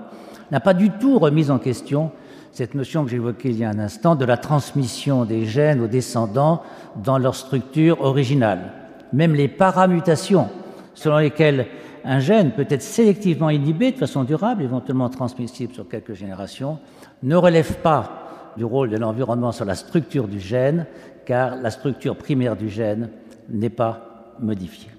N'a 0.51 0.61
pas 0.61 0.75
du 0.75 0.91
tout 0.91 1.19
remis 1.19 1.51
en 1.51 1.59
question 1.59 2.11
cette 2.53 2.75
notion 2.75 3.05
que 3.05 3.11
j'évoquais 3.11 3.51
il 3.51 3.59
y 3.59 3.65
a 3.65 3.71
un 3.71 3.79
instant 3.79 4.15
de 4.15 4.25
la 4.25 4.37
transmission 4.37 5.25
des 5.25 5.45
gènes 5.45 5.81
aux 5.81 5.87
descendants 5.87 6.63
dans 6.97 7.19
leur 7.19 7.35
structure 7.35 8.01
originale. 8.01 8.73
Même 9.13 9.35
les 9.35 9.49
paramutations, 9.49 10.49
selon 10.95 11.19
lesquelles 11.19 11.67
un 12.05 12.21
gène 12.21 12.53
peut 12.53 12.67
être 12.69 12.83
sélectivement 12.83 13.51
inhibé 13.51 13.93
de 13.93 13.99
façon 13.99 14.25
durable, 14.25 14.63
éventuellement 14.63 15.09
transmissible 15.09 15.75
sur 15.75 15.89
quelques 15.89 16.15
générations, 16.15 16.79
ne 17.23 17.37
relèvent 17.37 17.79
pas 17.79 18.53
du 18.57 18.65
rôle 18.65 18.91
de 18.91 18.97
l'environnement 18.97 19.53
sur 19.53 19.65
la 19.65 19.75
structure 19.75 20.27
du 20.27 20.41
gène, 20.41 20.87
car 21.27 21.57
la 21.57 21.71
structure 21.71 22.17
primaire 22.17 22.57
du 22.57 22.69
gène 22.69 23.11
n'est 23.49 23.71
pas 23.71 24.35
modifiée. 24.41 24.91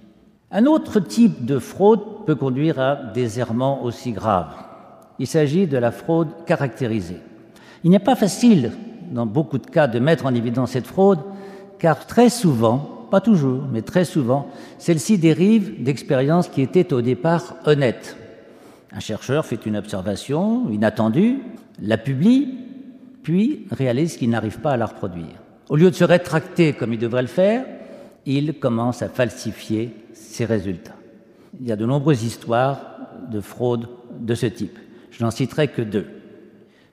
Un 0.52 0.66
autre 0.66 1.00
type 1.00 1.46
de 1.46 1.60
fraude 1.60 2.26
peut 2.26 2.36
conduire 2.36 2.80
à 2.80 2.96
des 2.96 3.40
errements 3.40 3.84
aussi 3.84 4.12
graves. 4.12 4.56
Il 5.20 5.28
s'agit 5.28 5.68
de 5.68 5.78
la 5.78 5.92
fraude 5.92 6.30
caractérisée. 6.46 7.20
Il 7.84 7.92
n'est 7.92 8.00
pas 8.00 8.16
facile, 8.16 8.72
dans 9.12 9.26
beaucoup 9.26 9.58
de 9.58 9.68
cas, 9.68 9.88
de 9.88 10.00
mettre 10.00 10.26
en 10.26 10.34
évidence 10.34 10.72
cette 10.72 10.88
fraude, 10.88 11.20
car 11.80 12.06
très 12.06 12.30
souvent, 12.30 13.08
pas 13.10 13.22
toujours, 13.22 13.64
mais 13.72 13.82
très 13.82 14.06
souvent, 14.06 14.48
celle-ci 14.78 15.18
dérive 15.18 15.82
d'expériences 15.84 16.48
qui 16.48 16.62
étaient 16.62 16.94
au 16.94 17.02
départ 17.02 17.56
honnêtes. 17.66 18.18
Un 18.92 19.00
chercheur 19.00 19.46
fait 19.46 19.66
une 19.66 19.78
observation 19.78 20.70
inattendue, 20.70 21.40
la 21.82 21.98
publie, 21.98 22.58
puis 23.24 23.66
réalise 23.72 24.18
qu'il 24.18 24.30
n'arrive 24.30 24.60
pas 24.60 24.72
à 24.72 24.78
la 24.78 24.88
reproduire. 24.88 25.42
Au 25.70 25.76
lieu 25.76 25.90
de 25.90 25.96
se 25.96 26.04
rétracter 26.04 26.74
comme 26.74 26.94
il 26.94 27.00
devrait 27.00 27.22
le 27.22 27.28
faire, 27.28 27.66
il 28.26 28.60
commence 28.60 29.02
à 29.02 29.10
falsifier 29.10 29.96
ses 30.14 30.46
résultats. 30.46 30.96
Il 31.60 31.68
y 31.68 31.72
a 31.72 31.76
de 31.76 31.86
nombreuses 31.86 32.24
histoires 32.24 32.82
de 33.32 33.42
fraude 33.42 33.88
de 34.20 34.36
ce 34.36 34.48
type. 34.48 34.78
Je 35.12 35.24
n'en 35.24 35.32
citerai 35.32 35.68
que 35.68 35.82
deux. 35.82 36.08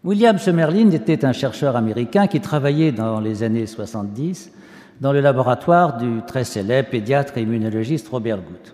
William 0.07 0.39
Summerlin 0.39 0.93
était 0.93 1.25
un 1.25 1.33
chercheur 1.33 1.75
américain 1.75 2.29
qui 2.29 2.41
travaillait 2.41 2.93
dans 2.93 3.19
les 3.19 3.43
années 3.43 3.67
70 3.67 4.53
dans 5.01 5.13
le 5.13 5.19
laboratoire 5.19 5.97
du 5.97 6.21
très 6.25 6.45
célèbre 6.45 6.91
pédiatre 6.91 7.37
et 7.37 7.43
immunologiste 7.43 8.07
Robert 8.07 8.37
Good. 8.37 8.73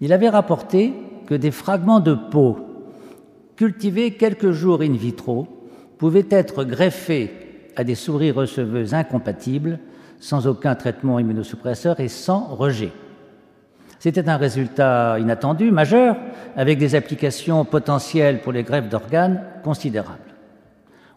Il 0.00 0.12
avait 0.12 0.28
rapporté 0.28 0.94
que 1.28 1.36
des 1.36 1.52
fragments 1.52 2.00
de 2.00 2.14
peau 2.14 2.58
cultivés 3.54 4.14
quelques 4.14 4.50
jours 4.50 4.82
in 4.82 4.94
vitro 4.94 5.46
pouvaient 5.96 6.26
être 6.28 6.64
greffés 6.64 7.32
à 7.76 7.84
des 7.84 7.94
souris 7.94 8.32
receveuses 8.32 8.94
incompatibles 8.94 9.78
sans 10.18 10.48
aucun 10.48 10.74
traitement 10.74 11.20
immunosuppresseur 11.20 12.00
et 12.00 12.08
sans 12.08 12.48
rejet. 12.48 12.90
C'était 14.00 14.28
un 14.28 14.36
résultat 14.36 15.20
inattendu, 15.20 15.70
majeur, 15.70 16.16
avec 16.56 16.78
des 16.78 16.96
applications 16.96 17.64
potentielles 17.64 18.40
pour 18.40 18.50
les 18.50 18.64
greffes 18.64 18.88
d'organes 18.88 19.40
considérables. 19.62 20.27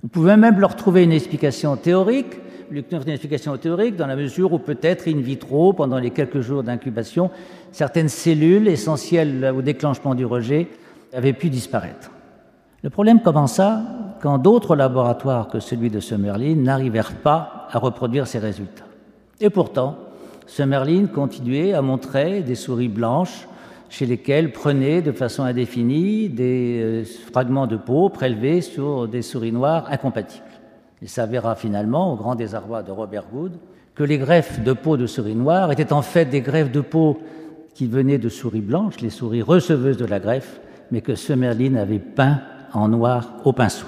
On 0.04 0.08
pouvait 0.08 0.38
même 0.38 0.60
leur 0.60 0.76
trouver 0.76 1.04
une 1.04 1.12
explication 1.12 1.76
théorique, 1.78 2.40
une 2.72 3.10
explication 3.10 3.56
théorique 3.58 3.96
dans 3.96 4.08
la 4.08 4.16
mesure 4.16 4.54
où 4.54 4.58
peut-être 4.58 5.08
in 5.08 5.20
vitro, 5.20 5.74
pendant 5.74 6.00
les 6.00 6.12
quelques 6.12 6.42
jours 6.42 6.64
d'incubation, 6.64 7.30
certaines 7.72 8.10
cellules 8.10 8.68
essentielles 8.68 9.54
au 9.56 9.62
déclenchement 9.62 10.16
du 10.16 10.26
rejet 10.26 10.70
avaient 11.14 11.34
pu 11.34 11.50
disparaître. 11.50 12.12
Le 12.82 12.90
problème 12.90 13.22
commença 13.22 13.84
quand 14.22 14.40
d'autres 14.40 14.76
laboratoires 14.76 15.50
que 15.50 15.60
celui 15.60 15.90
de 15.90 16.00
Summerlin 16.00 16.56
n'arrivèrent 16.56 17.16
pas 17.16 17.68
à 17.70 17.78
reproduire 17.78 18.26
ces 18.26 18.40
résultats. 18.40 18.86
Et 19.40 19.50
pourtant, 19.50 19.98
ce 20.48 20.64
Merlin 20.64 21.06
continuait 21.06 21.74
à 21.74 21.82
montrer 21.82 22.42
des 22.42 22.56
souris 22.56 22.88
blanches 22.88 23.48
chez 23.92 24.06
lesquelles 24.06 24.54
prenait 24.54 25.02
de 25.02 25.12
façon 25.12 25.44
indéfinie 25.44 26.30
des 26.30 26.80
euh, 26.82 27.04
fragments 27.30 27.68
de 27.68 27.76
peau 27.76 28.08
prélevés 28.08 28.62
sur 28.62 29.06
des 29.06 29.22
souris 29.22 29.52
noires 29.52 29.88
incompatibles. 29.92 30.46
Il 31.02 31.10
s'avéra 31.10 31.56
finalement, 31.56 32.14
au 32.14 32.16
grand 32.16 32.36
désarroi 32.36 32.84
de 32.84 32.92
Robert 32.92 33.26
Good, 33.34 33.52
que 33.94 34.04
les 34.04 34.18
greffes 34.18 34.64
de 34.64 34.72
peau 34.72 34.96
de 34.96 35.08
souris 35.08 35.36
noires 35.36 35.74
étaient 35.74 35.92
en 35.92 36.02
fait 36.02 36.24
des 36.24 36.40
greffes 36.40 36.72
de 36.72 36.80
peau 36.80 37.20
qui 37.74 37.86
venaient 37.86 38.18
de 38.18 38.30
souris 38.30 38.62
blanches, 38.62 39.02
les 39.02 39.10
souris 39.10 39.42
receveuses 39.42 39.98
de 39.98 40.06
la 40.06 40.22
greffe, 40.22 40.62
mais 40.90 41.02
que 41.02 41.16
ce 41.16 41.34
Merlin 41.34 41.76
avait 41.76 42.00
peint 42.00 42.40
en 42.72 42.88
noir 42.88 43.34
au 43.44 43.52
pinceau. 43.52 43.88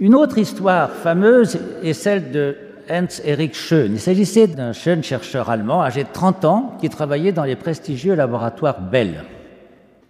Une 0.00 0.16
autre 0.16 0.38
histoire 0.38 0.90
fameuse 0.90 1.60
est 1.84 1.92
celle 1.92 2.32
de 2.32 2.56
Hans 2.90 3.22
Erich 3.24 3.54
Schön. 3.54 3.92
Il 3.92 4.00
s'agissait 4.00 4.46
d'un 4.46 4.72
jeune 4.72 5.02
chercheur 5.02 5.50
allemand 5.50 5.82
âgé 5.82 6.04
de 6.04 6.08
30 6.12 6.44
ans 6.44 6.76
qui 6.80 6.88
travaillait 6.88 7.32
dans 7.32 7.44
les 7.44 7.56
prestigieux 7.56 8.14
laboratoires 8.14 8.80
Bell. 8.80 9.24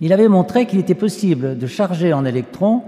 Il 0.00 0.12
avait 0.12 0.28
montré 0.28 0.66
qu'il 0.66 0.78
était 0.78 0.94
possible 0.94 1.58
de 1.58 1.66
charger 1.66 2.12
en 2.12 2.24
électrons 2.24 2.82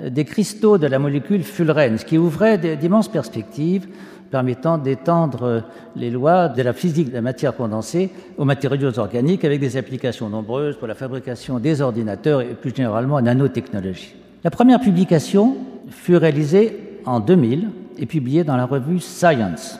euh, 0.00 0.10
des 0.10 0.24
cristaux 0.24 0.78
de 0.78 0.86
la 0.86 0.98
molécule 0.98 1.42
fullerène, 1.42 1.98
ce 1.98 2.04
qui 2.04 2.18
ouvrait 2.18 2.58
d'immenses 2.58 3.08
perspectives 3.08 3.86
permettant 4.30 4.78
d'étendre 4.78 5.62
les 5.94 6.10
lois 6.10 6.48
de 6.48 6.60
la 6.60 6.72
physique 6.72 7.10
de 7.10 7.14
la 7.14 7.20
matière 7.20 7.54
condensée 7.54 8.10
aux 8.36 8.44
matériaux 8.44 8.98
organiques 8.98 9.44
avec 9.44 9.60
des 9.60 9.76
applications 9.76 10.28
nombreuses 10.28 10.76
pour 10.76 10.88
la 10.88 10.96
fabrication 10.96 11.60
des 11.60 11.80
ordinateurs 11.80 12.40
et 12.40 12.46
plus 12.54 12.74
généralement 12.74 13.20
nanotechnologie. 13.20 14.16
La 14.42 14.50
première 14.50 14.80
publication 14.80 15.56
fut 15.88 16.16
réalisée 16.16 17.00
en 17.06 17.20
2000 17.20 17.68
et 17.98 18.06
publié 18.06 18.44
dans 18.44 18.56
la 18.56 18.66
revue 18.66 19.00
Science. 19.00 19.78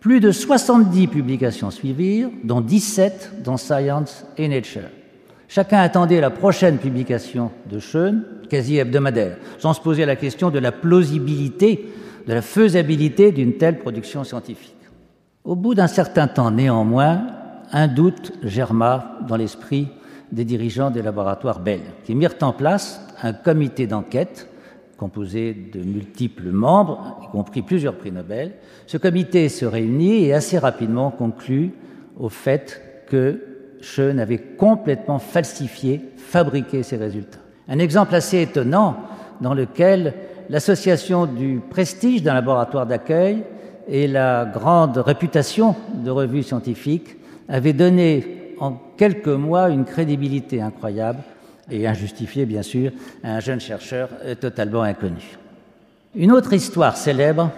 Plus 0.00 0.20
de 0.20 0.30
70 0.30 1.08
publications 1.08 1.70
suivirent, 1.70 2.28
dont 2.42 2.60
17 2.60 3.42
dans 3.42 3.56
Science 3.56 4.24
et 4.36 4.48
Nature. 4.48 4.90
Chacun 5.48 5.78
attendait 5.78 6.20
la 6.20 6.30
prochaine 6.30 6.78
publication 6.78 7.50
de 7.70 7.78
Schoen, 7.78 8.22
quasi 8.50 8.78
hebdomadaire, 8.78 9.38
sans 9.58 9.72
se 9.72 9.80
poser 9.80 10.04
la 10.04 10.16
question 10.16 10.50
de 10.50 10.58
la 10.58 10.72
plausibilité, 10.72 11.88
de 12.26 12.34
la 12.34 12.42
faisabilité 12.42 13.32
d'une 13.32 13.54
telle 13.54 13.78
production 13.78 14.24
scientifique. 14.24 14.74
Au 15.44 15.54
bout 15.54 15.74
d'un 15.74 15.86
certain 15.86 16.26
temps, 16.26 16.50
néanmoins, 16.50 17.26
un 17.72 17.88
doute 17.88 18.32
germa 18.42 19.18
dans 19.28 19.36
l'esprit 19.36 19.88
des 20.32 20.44
dirigeants 20.44 20.90
des 20.90 21.02
laboratoires 21.02 21.60
Bell, 21.60 21.80
qui 22.04 22.14
mirent 22.14 22.34
en 22.40 22.52
place 22.52 23.00
un 23.22 23.32
comité 23.32 23.86
d'enquête 23.86 24.48
composé 24.96 25.54
de 25.54 25.80
multiples 25.80 26.50
membres, 26.50 27.18
y 27.22 27.30
compris 27.30 27.62
plusieurs 27.62 27.96
prix 27.96 28.12
Nobel. 28.12 28.52
Ce 28.86 28.96
comité 28.96 29.48
se 29.48 29.64
réunit 29.64 30.24
et 30.24 30.34
assez 30.34 30.58
rapidement 30.58 31.10
conclut 31.10 31.72
au 32.18 32.28
fait 32.28 32.80
que 33.08 33.40
Schoen 33.80 34.18
avait 34.18 34.38
complètement 34.38 35.18
falsifié, 35.18 36.00
fabriqué 36.16 36.82
ses 36.82 36.96
résultats. 36.96 37.38
Un 37.68 37.78
exemple 37.78 38.14
assez 38.14 38.42
étonnant 38.42 38.96
dans 39.40 39.54
lequel 39.54 40.14
l'association 40.48 41.26
du 41.26 41.60
prestige 41.70 42.22
d'un 42.22 42.34
laboratoire 42.34 42.86
d'accueil 42.86 43.42
et 43.88 44.06
la 44.06 44.44
grande 44.44 44.96
réputation 44.98 45.74
de 45.94 46.10
revues 46.10 46.42
scientifiques 46.42 47.16
avaient 47.48 47.72
donné 47.72 48.54
en 48.60 48.72
quelques 48.96 49.28
mois 49.28 49.70
une 49.70 49.84
crédibilité 49.84 50.62
incroyable 50.62 51.20
et 51.70 51.86
injustifiée 51.86 52.46
bien 52.46 52.62
sûr 52.62 52.92
à 53.22 53.36
un 53.36 53.40
jeune 53.40 53.60
chercheur 53.60 54.08
totalement 54.40 54.82
inconnu. 54.82 55.38
Une 56.14 56.32
autre 56.32 56.52
histoire 56.52 56.96
célèbre 56.96 57.50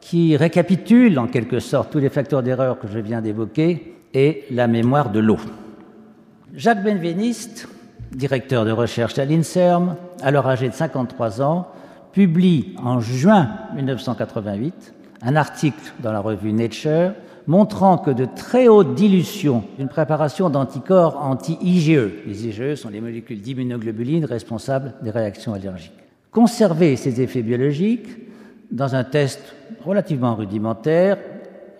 qui 0.00 0.36
récapitule 0.36 1.18
en 1.18 1.26
quelque 1.26 1.60
sorte 1.60 1.92
tous 1.92 1.98
les 1.98 2.08
facteurs 2.08 2.42
d'erreur 2.42 2.78
que 2.78 2.88
je 2.88 2.98
viens 2.98 3.20
d'évoquer 3.20 3.94
est 4.14 4.44
la 4.50 4.66
mémoire 4.66 5.10
de 5.10 5.20
l'eau. 5.20 5.38
Jacques 6.54 6.82
Benveniste, 6.82 7.68
directeur 8.12 8.64
de 8.64 8.70
recherche 8.70 9.18
à 9.18 9.24
l'INSERM, 9.24 9.96
alors 10.22 10.46
âgé 10.46 10.68
de 10.68 10.74
53 10.74 11.42
ans, 11.42 11.68
publie 12.12 12.74
en 12.82 13.00
juin 13.00 13.50
1988 13.74 14.94
un 15.22 15.36
article 15.36 15.92
dans 16.00 16.12
la 16.12 16.20
revue 16.20 16.52
Nature 16.52 17.12
montrant 17.46 17.98
que 17.98 18.10
de 18.10 18.24
très 18.24 18.68
hautes 18.68 18.94
dilutions 18.94 19.64
d'une 19.78 19.88
préparation 19.88 20.50
d'anticorps 20.50 21.16
anti-IgE, 21.22 22.26
les 22.26 22.48
IgE 22.48 22.74
sont 22.74 22.88
les 22.88 23.00
molécules 23.00 23.40
d'immunoglobulines 23.40 24.24
responsables 24.24 24.94
des 25.02 25.10
réactions 25.10 25.54
allergiques, 25.54 25.92
conservaient 26.30 26.96
ces 26.96 27.20
effets 27.20 27.42
biologiques 27.42 28.08
dans 28.70 28.94
un 28.94 29.04
test 29.04 29.54
relativement 29.84 30.34
rudimentaire, 30.34 31.18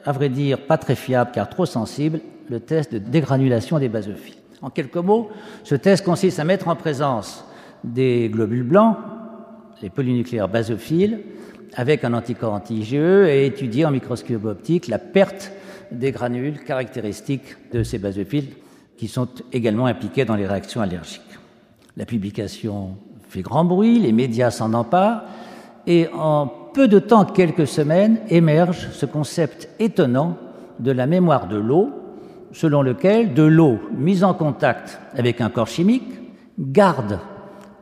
à 0.05 0.13
vrai 0.13 0.29
dire 0.29 0.67
pas 0.67 0.79
très 0.79 0.95
fiable 0.95 1.33
car 1.35 1.49
trop 1.49 1.67
sensible, 1.67 2.21
le 2.49 2.61
test 2.61 2.93
de 2.93 2.99
dégranulation 2.99 3.79
des 3.79 3.89
basophiles. 3.89 4.37
En 4.63 4.71
quelques 4.71 4.97
mots, 4.97 5.29
ce 5.65 5.75
test 5.75 6.05
consiste 6.05 6.39
à 6.39 6.45
mettre 6.45 6.69
en 6.69 6.77
présence 6.77 7.45
des 7.83 8.29
globules 8.33 8.63
blancs, 8.63 8.97
les 9.83 9.91
polynucléaires 9.91 10.49
basophiles, 10.49 11.21
avec 11.75 12.05
un 12.05 12.15
anticorps 12.15 12.55
anti-IgE 12.55 12.95
et 12.95 13.47
étudier 13.47 13.85
en 13.85 13.91
microscope 13.91 14.45
optique 14.45 14.89
la 14.89 14.99
perte 14.99 15.53
des 15.91 16.13
granules 16.13 16.63
caractéristiques 16.65 17.71
de 17.73 17.83
ces 17.83 17.99
basophiles 17.99 18.49
qui 18.97 19.09
sont 19.09 19.29
également 19.53 19.87
impliqués 19.87 20.25
dans 20.25 20.37
les 20.37 20.47
réactions 20.47 20.81
allergiques. 20.81 21.23
La 21.97 22.07
publication 22.07 22.97
fait 23.29 23.43
grand 23.43 23.65
bruit, 23.65 23.99
les 23.99 24.13
médias 24.13 24.51
s'en 24.51 24.73
emparent 24.75 25.25
et 25.87 26.09
en 26.13 26.47
peu 26.47 26.89
de 26.89 26.99
temps, 26.99 27.25
quelques 27.25 27.67
semaines, 27.67 28.19
émerge 28.29 28.89
ce 28.93 29.07
concept 29.07 29.69
étonnant 29.79 30.37
de 30.79 30.91
la 30.91 31.07
mémoire 31.07 31.49
de 31.49 31.57
l'eau, 31.57 31.91
selon 32.53 32.83
lequel 32.83 33.33
de 33.33 33.43
l'eau 33.43 33.79
mise 33.97 34.25
en 34.25 34.35
contact 34.35 35.01
avec 35.17 35.41
un 35.41 35.49
corps 35.49 35.69
chimique 35.69 36.13
garde 36.59 37.19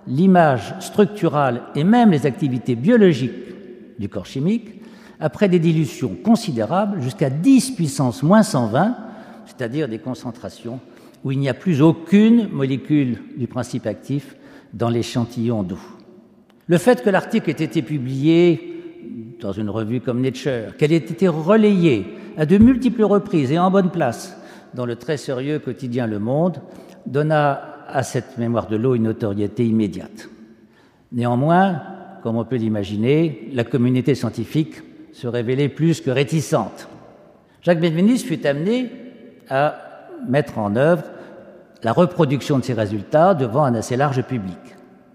l'image 0.07 0.75
structurale 0.81 1.63
et 1.75 1.85
même 1.85 2.11
les 2.11 2.27
activités 2.27 2.75
biologiques 2.75 3.99
du 3.99 4.09
corps 4.09 4.27
chimique 4.27 4.74
après 5.21 5.49
des 5.49 5.59
dilutions 5.59 6.17
considérables 6.23 7.01
jusqu'à 7.01 7.31
10 7.31 7.73
puissance 7.73 8.23
moins 8.23 8.43
120, 8.43 8.97
c'est-à-dire 9.47 9.89
des 9.89 9.99
concentrations 9.99 10.81
où 11.25 11.33
il 11.33 11.39
n'y 11.39 11.49
a 11.49 11.55
plus 11.55 11.81
aucune 11.81 12.49
molécule 12.49 13.19
du 13.37 13.47
principe 13.47 13.87
actif 13.87 14.37
dans 14.73 14.91
l'échantillon 14.91 15.63
d'eau. 15.63 15.79
Le 16.67 16.79
fait 16.79 17.03
que 17.03 17.11
l'article 17.11 17.51
ait 17.51 17.65
été 17.65 17.83
publié 17.83 18.71
dans 19.41 19.53
une 19.53 19.71
revue 19.71 20.01
comme 20.01 20.21
Nature, 20.21 20.77
qu'elle 20.77 20.93
ait 20.93 20.97
été 20.97 21.29
relayée 21.29 22.07
à 22.37 22.47
de 22.47 22.59
multiples 22.59 23.05
reprises 23.05 23.53
et 23.53 23.59
en 23.59 23.71
bonne 23.71 23.91
place 23.91 24.37
dans 24.75 24.87
le 24.87 24.97
très 24.97 25.17
sérieux 25.17 25.59
quotidien 25.59 26.07
Le 26.07 26.19
Monde, 26.19 26.61
donna 27.07 27.87
à 27.87 28.03
cette 28.03 28.39
mémoire 28.39 28.67
de 28.67 28.77
l'eau 28.77 28.95
une 28.95 29.05
notoriété 29.05 29.67
immédiate. 29.67 30.29
Néanmoins, 31.13 31.83
comme 32.23 32.37
on 32.37 32.45
peut 32.45 32.57
l'imaginer, 32.57 33.49
la 33.53 33.65
communauté 33.65 34.15
scientifique 34.15 34.83
se 35.15 35.29
révélait 35.29 35.69
plus 35.69 36.01
que 36.01 36.11
réticente. 36.11 36.89
Jacques 37.63 37.81
Benveniste 37.81 38.27
fut 38.27 38.45
amené 38.47 38.91
à 39.49 39.77
mettre 40.29 40.59
en 40.59 40.75
œuvre 40.77 41.05
la 41.83 41.93
reproduction 41.93 42.59
de 42.59 42.65
ces 42.65 42.73
résultats 42.73 43.35
devant 43.35 43.65
un 43.65 43.75
assez 43.75 43.97
large 43.97 44.23
public. 44.23 44.59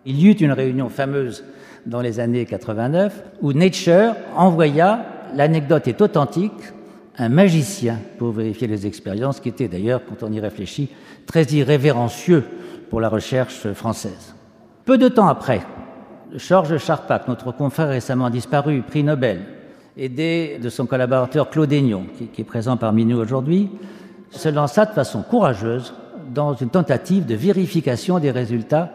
Il 0.05 0.19
y 0.19 0.27
eut 0.27 0.33
une 0.33 0.53
réunion 0.53 0.87
fameuse 0.87 1.43
dans 1.85 2.01
les 2.01 2.19
années 2.19 2.45
89 2.45 3.23
où 3.41 3.51
Nature 3.51 4.15
envoya, 4.35 5.05
l'anecdote 5.35 5.87
est 5.87 6.01
authentique, 6.01 6.53
un 7.17 7.29
magicien 7.29 7.97
pour 8.17 8.31
vérifier 8.31 8.67
les 8.67 8.87
expériences, 8.87 9.41
qui 9.41 9.49
était 9.49 9.67
d'ailleurs, 9.67 10.01
quand 10.07 10.25
on 10.25 10.31
y 10.31 10.39
réfléchit, 10.39 10.89
très 11.25 11.43
irrévérencieux 11.43 12.45
pour 12.89 13.01
la 13.01 13.09
recherche 13.09 13.73
française. 13.73 14.33
Peu 14.85 14.97
de 14.97 15.09
temps 15.09 15.27
après, 15.27 15.61
Georges 16.33 16.77
Charpak, 16.77 17.27
notre 17.27 17.51
confrère 17.51 17.89
récemment 17.89 18.29
disparu, 18.29 18.81
prix 18.81 19.03
Nobel, 19.03 19.41
aidé 19.99 20.59
de 20.61 20.69
son 20.69 20.85
collaborateur 20.85 21.49
Claude 21.49 21.71
Aignon, 21.73 22.05
qui, 22.33 22.41
est 22.41 22.45
présent 22.45 22.77
parmi 22.77 23.05
nous 23.05 23.17
aujourd'hui, 23.17 23.69
se 24.31 24.49
lança 24.49 24.85
de 24.85 24.93
façon 24.93 25.21
courageuse 25.21 25.93
dans 26.33 26.53
une 26.53 26.69
tentative 26.69 27.25
de 27.25 27.35
vérification 27.35 28.19
des 28.19 28.31
résultats 28.31 28.91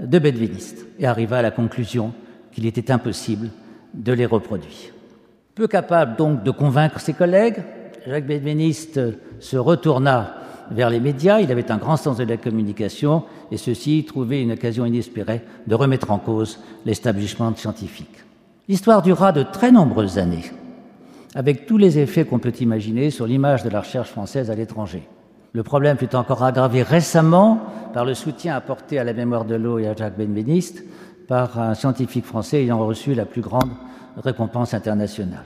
de 0.00 0.18
Bedviniste 0.18 0.86
et 0.98 1.06
arriva 1.06 1.38
à 1.38 1.42
la 1.42 1.50
conclusion 1.50 2.12
qu'il 2.52 2.66
était 2.66 2.90
impossible 2.90 3.50
de 3.94 4.12
les 4.12 4.26
reproduire. 4.26 4.92
Peu 5.54 5.66
capable 5.66 6.16
donc 6.16 6.42
de 6.42 6.50
convaincre 6.50 7.00
ses 7.00 7.12
collègues, 7.12 7.62
Jacques 8.06 8.26
Bedviniste 8.26 9.00
se 9.40 9.56
retourna 9.56 10.34
vers 10.70 10.90
les 10.90 11.00
médias, 11.00 11.40
il 11.40 11.50
avait 11.50 11.70
un 11.70 11.78
grand 11.78 11.96
sens 11.96 12.18
de 12.18 12.24
la 12.24 12.36
communication 12.36 13.24
et 13.50 13.56
ceci 13.56 14.04
trouvait 14.04 14.42
une 14.42 14.52
occasion 14.52 14.84
inespérée 14.84 15.42
de 15.66 15.74
remettre 15.74 16.10
en 16.10 16.18
cause 16.18 16.58
l'établissement 16.84 17.54
scientifique. 17.54 18.27
L'histoire 18.68 19.00
dura 19.00 19.32
de 19.32 19.42
très 19.42 19.72
nombreuses 19.72 20.18
années, 20.18 20.44
avec 21.34 21.64
tous 21.64 21.78
les 21.78 21.98
effets 21.98 22.26
qu'on 22.26 22.38
peut 22.38 22.52
imaginer 22.60 23.08
sur 23.08 23.26
l'image 23.26 23.64
de 23.64 23.70
la 23.70 23.80
recherche 23.80 24.10
française 24.10 24.50
à 24.50 24.54
l'étranger. 24.54 25.08
Le 25.54 25.62
problème 25.62 25.96
fut 25.96 26.14
encore 26.14 26.44
aggravé 26.44 26.82
récemment 26.82 27.60
par 27.94 28.04
le 28.04 28.12
soutien 28.12 28.54
apporté 28.54 28.98
à 28.98 29.04
la 29.04 29.14
mémoire 29.14 29.46
de 29.46 29.54
l'eau 29.54 29.78
et 29.78 29.88
à 29.88 29.96
Jacques 29.96 30.18
Benveniste 30.18 30.84
par 31.28 31.58
un 31.58 31.72
scientifique 31.72 32.26
français 32.26 32.62
ayant 32.62 32.84
reçu 32.84 33.14
la 33.14 33.24
plus 33.24 33.40
grande 33.40 33.70
récompense 34.18 34.74
internationale. 34.74 35.44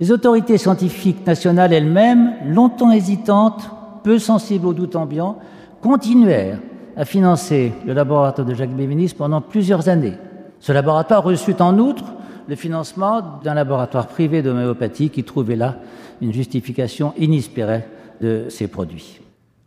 Les 0.00 0.10
autorités 0.10 0.56
scientifiques 0.56 1.26
nationales 1.26 1.74
elles-mêmes, 1.74 2.32
longtemps 2.46 2.92
hésitantes, 2.92 3.68
peu 4.04 4.18
sensibles 4.18 4.68
au 4.68 4.72
doute 4.72 4.96
ambiant, 4.96 5.36
continuèrent 5.82 6.60
à 6.96 7.04
financer 7.04 7.74
le 7.86 7.92
laboratoire 7.92 8.46
de 8.46 8.54
Jacques 8.54 8.74
Bévenis 8.74 9.12
pendant 9.16 9.42
plusieurs 9.42 9.90
années. 9.90 10.14
Ce 10.60 10.72
laboratoire 10.72 11.22
reçut 11.22 11.60
en 11.60 11.78
outre 11.78 12.14
le 12.48 12.56
financement 12.56 13.40
d'un 13.44 13.54
laboratoire 13.54 14.08
privé 14.08 14.42
d'homéopathie 14.42 15.10
qui 15.10 15.22
trouvait 15.22 15.56
là 15.56 15.76
une 16.20 16.32
justification 16.32 17.12
inespérée 17.18 17.84
de 18.20 18.46
ses 18.48 18.68
produits. 18.68 19.20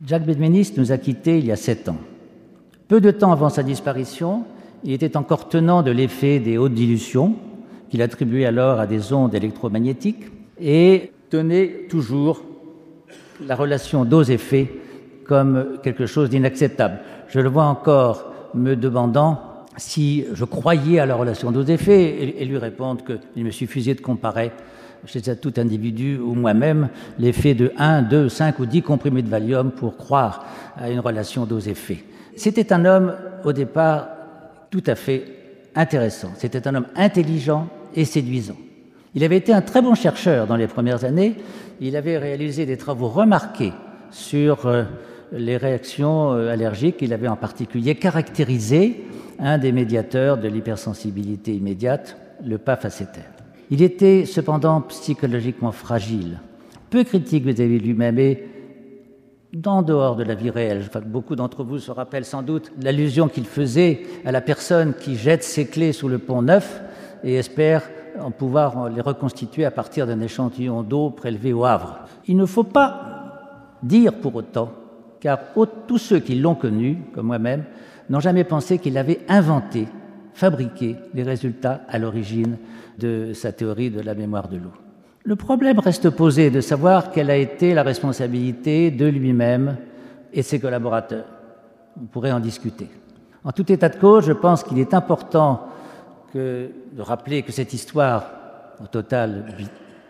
Jacques 0.06 0.26
Bévenis 0.26 0.74
nous 0.78 0.92
a 0.92 0.98
quittés 0.98 1.38
il 1.38 1.46
y 1.46 1.52
a 1.52 1.56
sept 1.56 1.88
ans. 1.88 2.00
Peu 2.88 3.00
de 3.00 3.12
temps 3.12 3.32
avant 3.32 3.50
sa 3.50 3.62
disparition, 3.62 4.44
il 4.84 4.94
était 4.94 5.16
encore 5.16 5.48
tenant 5.48 5.84
de 5.84 5.92
l'effet 5.92 6.40
des 6.40 6.58
hautes 6.58 6.74
dilutions, 6.74 7.36
qu'il 7.90 8.02
attribuait 8.02 8.46
alors 8.46 8.80
à 8.80 8.88
des 8.88 9.14
ondes 9.14 9.36
électromagnétiques, 9.36 10.26
et 10.60 11.12
tenait 11.30 11.86
toujours 11.90 12.42
la 13.46 13.56
relation 13.56 14.06
dose-effet 14.06 14.72
comme 15.26 15.78
quelque 15.84 16.08
chose 16.08 16.30
d'inacceptable. 16.30 17.00
Je 17.28 17.40
le 17.40 17.50
vois 17.50 17.66
encore 17.66 18.34
me 18.54 18.76
demandant 18.76 19.40
si 19.82 20.26
je 20.32 20.46
croyais 20.46 21.00
à 21.00 21.08
la 21.08 21.16
relation 21.16 21.52
dose-effet 21.52 22.36
et, 22.40 22.46
lui 22.46 22.58
répondre 22.58 23.04
qu'il 23.04 23.44
me 23.44 23.50
suffisait 23.50 23.96
de 23.96 24.02
comparer 24.02 24.52
chez 25.06 25.22
tout 25.36 25.54
individu 25.58 26.20
ou 26.20 26.36
moi-même 26.36 26.90
l'effet 27.18 27.56
de 27.56 27.74
1, 27.78 28.04
2, 28.04 28.30
5 28.30 28.60
ou 28.60 28.68
10 28.68 28.84
comprimés 28.84 29.24
de 29.24 29.30
Valium 29.30 29.72
pour 29.72 29.98
croire 29.98 30.46
à 30.78 30.92
une 30.92 31.00
relation 31.00 31.48
dose-effet. 31.48 32.04
C'était 32.36 32.72
un 32.72 32.86
homme 32.86 33.16
au 33.44 33.54
départ 33.54 34.08
tout 34.70 34.84
à 34.86 34.94
fait 34.94 35.24
intéressant. 35.74 36.32
C'était 36.38 36.68
un 36.68 36.76
homme 36.76 36.88
intelligent 36.96 37.68
et 37.96 38.06
séduisant. 38.06 38.58
Il 39.16 39.24
avait 39.24 39.38
été 39.38 39.52
un 39.52 39.62
très 39.62 39.82
bon 39.82 39.96
chercheur 39.96 40.46
dans 40.46 40.58
les 40.58 40.68
premières 40.68 41.06
années. 41.06 41.38
Il 41.80 41.96
avait 41.96 42.20
réalisé 42.20 42.68
des 42.68 42.78
travaux 42.78 43.08
remarqués 43.08 43.74
sur 44.12 44.68
euh, 44.68 44.84
les 45.32 45.58
réactions 45.58 46.34
euh, 46.34 46.54
allergiques. 46.54 46.98
Il 47.02 47.14
avait 47.14 47.28
en 47.28 47.36
particulier 47.36 47.96
caractérisé 47.96 49.08
un 49.42 49.58
des 49.58 49.72
médiateurs 49.72 50.38
de 50.38 50.48
l'hypersensibilité 50.48 51.54
immédiate, 51.56 52.16
le 52.46 52.58
PAF-acétère. 52.58 53.32
Il 53.72 53.82
était 53.82 54.26
cependant 54.26 54.82
psychologiquement 54.82 55.72
fragile, 55.72 56.40
peu 56.90 57.04
critique 57.04 57.46
vis-à-vis 57.46 57.80
de 57.80 57.84
lui-même 57.84 58.20
et 58.20 58.48
d'en 59.54 59.82
dehors 59.82 60.16
de 60.16 60.24
la 60.24 60.36
vie 60.36 60.50
réelle. 60.50 60.84
beaucoup 61.06 61.36
d'entre 61.36 61.64
vous 61.64 61.80
se 61.80 61.92
rappellent 61.92 62.26
sans 62.26 62.44
doute 62.44 62.72
l'allusion 62.82 63.28
qu'il 63.28 63.46
faisait 63.46 64.04
à 64.24 64.32
la 64.32 64.42
personne 64.42 64.94
qui 64.94 65.16
jette 65.16 65.44
ses 65.44 65.66
clés 65.66 65.92
sous 65.92 66.08
le 66.08 66.20
pont 66.20 66.42
neuf 66.42 66.82
et 67.24 67.36
espère 67.36 67.84
en 68.22 68.32
pouvoir 68.32 68.90
les 68.90 69.02
reconstituer 69.02 69.66
à 69.66 69.72
partir 69.72 70.06
d'un 70.06 70.22
échantillon 70.22 70.84
d'eau 70.84 71.10
prélevé 71.10 71.52
au 71.52 71.66
Havre. 71.66 72.02
Il 72.28 72.38
ne 72.38 72.46
faut 72.46 72.64
pas 72.64 73.28
dire 73.84 74.14
pour 74.14 74.36
autant 74.36 74.72
car 75.20 75.40
tous 75.88 75.98
ceux 76.00 76.20
qui 76.20 76.36
l'ont 76.36 76.56
connu, 76.56 76.98
comme 77.14 77.28
moi-même, 77.28 77.64
n'ont 78.12 78.20
jamais 78.20 78.44
pensé 78.44 78.78
qu'il 78.78 78.98
avait 78.98 79.22
inventé, 79.30 79.88
fabriqué 80.34 80.98
les 81.14 81.24
résultats 81.24 81.82
à 81.88 81.98
l'origine 81.98 82.58
de 83.00 83.32
sa 83.34 83.54
théorie 83.54 83.90
de 83.90 84.02
la 84.02 84.14
mémoire 84.16 84.50
de 84.50 84.58
l'eau. 84.58 84.74
Le 85.24 85.38
problème 85.38 85.80
reste 85.80 86.10
posé 86.10 86.50
de 86.50 86.60
savoir 86.60 87.12
quelle 87.12 87.30
a 87.30 87.38
été 87.38 87.74
la 87.74 87.84
responsabilité 87.84 88.92
de 88.92 89.06
lui-même 89.06 89.78
et 90.34 90.44
ses 90.44 90.60
collaborateurs. 90.60 91.26
On 92.02 92.06
pourrait 92.06 92.34
en 92.34 92.42
discuter. 92.42 92.90
En 93.46 93.54
tout 93.54 93.72
état 93.72 93.88
de 93.88 93.96
cause, 93.96 94.26
je 94.26 94.34
pense 94.34 94.64
qu'il 94.64 94.80
est 94.80 94.94
important 94.94 95.68
de 96.36 96.70
rappeler 97.00 97.44
que 97.44 97.52
cette 97.54 97.74
histoire, 97.74 98.26
au 98.84 98.88
total 98.88 99.46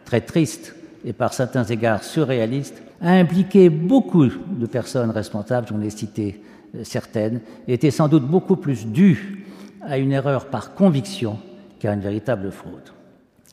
très 0.05 0.21
triste 0.21 0.75
et 1.05 1.13
par 1.13 1.33
certains 1.33 1.65
égards 1.65 2.03
surréaliste, 2.03 2.81
a 2.99 3.11
impliqué 3.11 3.69
beaucoup 3.69 4.27
de 4.27 4.65
personnes 4.65 5.11
responsables, 5.11 5.67
j'en 5.67 5.81
ai 5.81 5.89
cité 5.91 6.41
certaines, 6.83 7.41
était 7.67 7.91
sans 7.91 8.07
doute 8.07 8.25
beaucoup 8.25 8.55
plus 8.55 8.85
due 8.85 9.45
à 9.81 9.97
une 9.97 10.11
erreur 10.11 10.45
par 10.45 10.73
conviction 10.73 11.39
qu'à 11.79 11.93
une 11.93 12.01
véritable 12.01 12.51
fraude. 12.51 12.91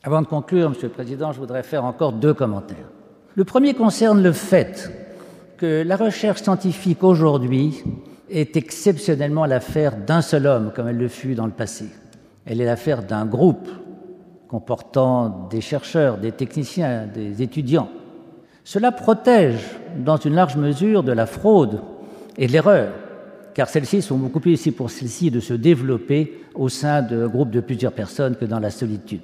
Avant 0.03 0.21
de 0.21 0.27
conclure, 0.27 0.69
Monsieur 0.69 0.87
le 0.87 0.93
Président, 0.93 1.31
je 1.31 1.39
voudrais 1.39 1.63
faire 1.63 1.83
encore 1.83 2.13
deux 2.13 2.33
commentaires. 2.33 2.89
Le 3.35 3.43
premier 3.43 3.73
concerne 3.73 4.23
le 4.23 4.31
fait 4.31 4.91
que 5.57 5.83
la 5.85 5.97
recherche 5.97 6.41
scientifique 6.41 7.03
aujourd'hui 7.03 7.83
est 8.29 8.55
exceptionnellement 8.55 9.45
l'affaire 9.45 9.97
d'un 9.97 10.21
seul 10.21 10.47
homme, 10.47 10.71
comme 10.75 10.87
elle 10.87 10.97
le 10.97 11.07
fut 11.07 11.35
dans 11.35 11.45
le 11.45 11.51
passé. 11.51 11.85
Elle 12.45 12.61
est 12.61 12.65
l'affaire 12.65 13.03
d'un 13.03 13.25
groupe 13.25 13.67
comportant 14.47 15.47
des 15.49 15.61
chercheurs, 15.61 16.17
des 16.17 16.31
techniciens, 16.31 17.07
des 17.07 17.41
étudiants. 17.41 17.89
Cela 18.63 18.91
protège 18.91 19.63
dans 19.97 20.17
une 20.17 20.33
large 20.33 20.55
mesure 20.55 21.03
de 21.03 21.11
la 21.11 21.25
fraude 21.25 21.81
et 22.37 22.47
de 22.47 22.51
l'erreur, 22.51 22.91
car 23.59 23.67
celles-ci 23.67 24.01
sont 24.01 24.17
beaucoup 24.17 24.39
plus 24.39 24.53
ici 24.53 24.71
pour 24.71 24.89
celles-ci 24.89 25.31
de 25.31 25.41
se 25.41 25.53
développer 25.53 26.45
au 26.55 26.69
sein 26.69 27.01
de 27.01 27.27
groupes 27.27 27.51
de 27.51 27.59
plusieurs 27.59 27.91
personnes 27.91 28.37
que 28.37 28.45
dans 28.45 28.61
la 28.61 28.71
solitude. 28.71 29.19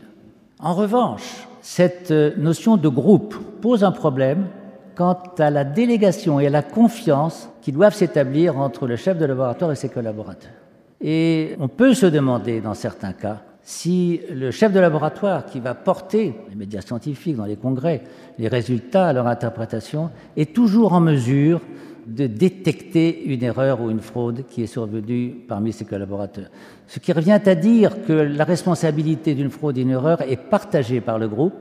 En 0.59 0.73
revanche, 0.73 1.47
cette 1.61 2.11
notion 2.11 2.75
de 2.75 2.89
groupe 2.89 3.33
pose 3.61 3.85
un 3.85 3.93
problème 3.93 4.47
quant 4.93 5.17
à 5.39 5.49
la 5.49 5.63
délégation 5.63 6.41
et 6.41 6.47
à 6.47 6.49
la 6.49 6.63
confiance 6.63 7.47
qui 7.61 7.71
doivent 7.71 7.95
s'établir 7.95 8.57
entre 8.57 8.87
le 8.87 8.97
chef 8.97 9.17
de 9.17 9.23
laboratoire 9.23 9.71
et 9.71 9.77
ses 9.77 9.87
collaborateurs. 9.87 10.51
Et 10.99 11.55
on 11.61 11.69
peut 11.69 11.93
se 11.93 12.05
demander, 12.05 12.59
dans 12.59 12.73
certains 12.73 13.13
cas, 13.13 13.41
si 13.61 14.19
le 14.33 14.51
chef 14.51 14.73
de 14.73 14.81
laboratoire 14.81 15.45
qui 15.45 15.61
va 15.61 15.75
porter 15.75 16.35
les 16.49 16.55
médias 16.55 16.81
scientifiques 16.81 17.37
dans 17.37 17.45
les 17.45 17.55
congrès, 17.55 18.03
les 18.37 18.49
résultats, 18.49 19.13
leur 19.13 19.27
interprétation, 19.27 20.09
est 20.35 20.53
toujours 20.53 20.91
en 20.91 20.99
mesure 20.99 21.61
de 22.05 22.27
détecter 22.27 23.23
une 23.25 23.43
erreur 23.43 23.81
ou 23.81 23.89
une 23.89 23.99
fraude 23.99 24.43
qui 24.49 24.63
est 24.63 24.67
survenue 24.67 25.35
parmi 25.47 25.73
ses 25.73 25.85
collaborateurs. 25.85 26.49
Ce 26.87 26.99
qui 26.99 27.11
revient 27.11 27.39
à 27.45 27.55
dire 27.55 28.03
que 28.05 28.13
la 28.13 28.43
responsabilité 28.43 29.33
d'une 29.33 29.49
fraude 29.49 29.77
et 29.77 29.81
d'une 29.81 29.91
erreur 29.91 30.21
est 30.21 30.37
partagée 30.37 31.01
par 31.01 31.17
le 31.17 31.27
groupe, 31.27 31.53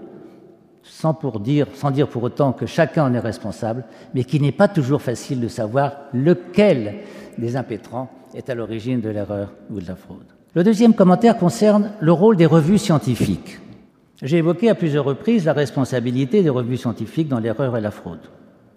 sans, 0.82 1.14
pour 1.14 1.40
dire, 1.40 1.66
sans 1.74 1.90
dire 1.90 2.08
pour 2.08 2.22
autant 2.22 2.52
que 2.52 2.66
chacun 2.66 3.04
en 3.04 3.14
est 3.14 3.20
responsable, 3.20 3.84
mais 4.14 4.24
qu'il 4.24 4.42
n'est 4.42 4.52
pas 4.52 4.68
toujours 4.68 5.00
facile 5.00 5.40
de 5.40 5.48
savoir 5.48 5.96
lequel 6.12 6.96
des 7.38 7.56
impétrants 7.56 8.10
est 8.34 8.50
à 8.50 8.54
l'origine 8.54 9.00
de 9.00 9.08
l'erreur 9.08 9.52
ou 9.70 9.80
de 9.80 9.88
la 9.88 9.96
fraude. 9.96 10.26
Le 10.54 10.62
deuxième 10.62 10.94
commentaire 10.94 11.38
concerne 11.38 11.92
le 12.00 12.12
rôle 12.12 12.36
des 12.36 12.46
revues 12.46 12.78
scientifiques. 12.78 13.58
J'ai 14.22 14.38
évoqué 14.38 14.68
à 14.68 14.74
plusieurs 14.74 15.04
reprises 15.04 15.46
la 15.46 15.52
responsabilité 15.52 16.42
des 16.42 16.50
revues 16.50 16.76
scientifiques 16.76 17.28
dans 17.28 17.40
l'erreur 17.40 17.76
et 17.76 17.80
la 17.80 17.90
fraude. 17.90 18.20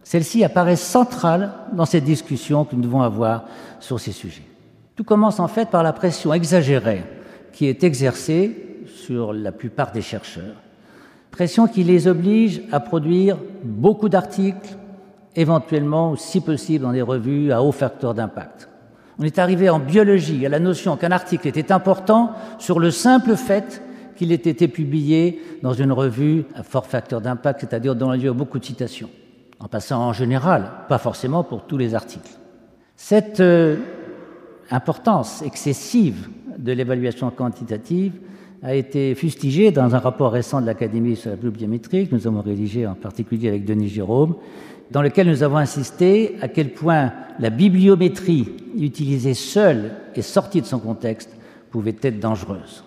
Celle-ci 0.08 0.42
apparaît 0.46 0.78
centrale 0.78 1.52
dans 1.74 1.84
cette 1.84 2.06
discussion 2.06 2.64
que 2.64 2.78
nous 2.78 2.82
devons 2.82 3.02
avoir 3.02 3.44
sur 3.82 4.00
ces 4.00 4.14
sujets. 4.14 4.48
Tout 4.96 5.04
commence 5.04 5.42
en 5.42 5.50
fait 5.50 5.70
par 5.70 5.84
la 5.84 5.92
pression 5.92 6.34
exagérée 6.34 7.04
qui 7.52 7.66
est 7.66 7.84
exercée 7.84 8.86
sur 8.86 9.34
la 9.34 9.52
plupart 9.52 9.92
des 9.92 10.02
chercheurs. 10.02 10.56
Pression 11.30 11.68
qui 11.68 11.84
les 11.84 12.08
oblige 12.08 12.62
à 12.72 12.80
produire 12.80 13.38
beaucoup 13.66 14.08
d'articles, 14.08 14.78
éventuellement, 15.36 16.16
si 16.16 16.40
possible, 16.40 16.86
dans 16.86 16.94
des 16.94 17.02
revues 17.02 17.52
à 17.52 17.62
haut 17.62 17.74
facteur 17.74 18.14
d'impact. 18.14 18.70
On 19.20 19.26
est 19.26 19.40
arrivé 19.40 19.70
en 19.70 19.80
biologie 19.80 20.46
à 20.46 20.50
la 20.50 20.60
notion 20.60 20.96
qu'un 20.96 21.12
article 21.12 21.50
était 21.50 21.74
important 21.74 22.32
sur 22.60 22.80
le 22.80 22.92
simple 22.92 23.36
fait 23.36 23.84
qu'il 24.16 24.32
ait 24.32 24.36
été 24.36 24.70
publié 24.70 25.42
dans 25.64 25.74
une 25.74 25.92
revue 25.92 26.46
à 26.56 26.64
fort 26.64 26.86
facteur 26.86 27.20
d'impact, 27.20 27.60
c'est-à-dire 27.60 27.94
dans 27.94 28.14
y 28.14 28.26
a 28.26 28.32
beaucoup 28.32 28.58
de 28.58 28.64
citations, 28.64 29.10
en 29.60 29.68
passant 29.68 30.02
en 30.08 30.14
général, 30.14 30.72
pas 30.88 30.98
forcément 30.98 31.44
pour 31.44 31.66
tous 31.66 31.78
les 31.78 31.96
articles. 31.96 32.32
Cette 32.96 33.40
euh, 33.40 33.78
importance 34.72 35.42
excessive 35.42 36.30
de 36.58 36.72
l'évaluation 36.72 37.30
quantitative 37.30 38.14
a 38.64 38.74
été 38.74 39.14
fustigée 39.16 39.72
dans 39.72 39.96
un 39.96 40.00
rapport 40.00 40.32
récent 40.32 40.62
de 40.62 40.66
l'Académie 40.66 41.16
sur 41.16 41.30
la 41.30 41.36
bibliométrie 41.36 42.08
que 42.08 42.16
nous 42.16 42.28
avons 42.28 42.42
rédigé 42.42 42.88
en 42.88 42.96
particulier 42.96 43.50
avec 43.50 43.66
Denis 43.66 43.90
Jérôme, 43.90 44.36
dans 44.92 45.02
lequel 45.02 45.28
nous 45.28 45.44
avons 45.44 45.58
insisté 45.58 46.36
à 46.42 46.48
quel 46.48 46.74
point 46.74 47.14
la 47.40 47.50
bibliométrie 47.50 48.50
utilisée 48.78 49.34
seule 49.34 49.92
et 50.16 50.22
sortie 50.22 50.62
de 50.62 50.66
son 50.66 50.80
contexte 50.80 51.30
pouvait 51.70 51.96
être 52.02 52.20
dangereuse. 52.20 52.84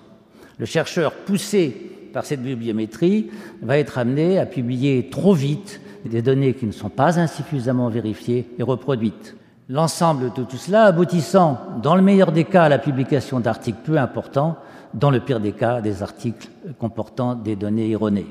Le 0.58 0.66
chercheur 0.66 1.12
poussé 1.12 1.92
par 2.12 2.24
cette 2.24 2.42
bibliométrie 2.42 3.30
va 3.62 3.78
être 3.78 3.98
amené 3.98 4.38
à 4.38 4.46
publier 4.46 5.08
trop 5.10 5.34
vite 5.34 5.80
des 6.04 6.22
données 6.22 6.54
qui 6.54 6.66
ne 6.66 6.72
sont 6.72 6.88
pas 6.88 7.18
insuffisamment 7.18 7.88
vérifiées 7.88 8.48
et 8.58 8.62
reproduites. 8.62 9.36
L'ensemble 9.68 10.32
de 10.32 10.42
tout 10.42 10.56
cela 10.56 10.86
aboutissant, 10.86 11.58
dans 11.82 11.94
le 11.94 12.02
meilleur 12.02 12.32
des 12.32 12.44
cas, 12.44 12.64
à 12.64 12.68
la 12.68 12.78
publication 12.78 13.38
d'articles 13.38 13.78
peu 13.84 13.98
importants, 13.98 14.56
dans 14.94 15.10
le 15.10 15.20
pire 15.20 15.40
des 15.40 15.52
cas, 15.52 15.80
des 15.80 16.02
articles 16.02 16.48
comportant 16.78 17.34
des 17.34 17.54
données 17.54 17.90
erronées. 17.90 18.26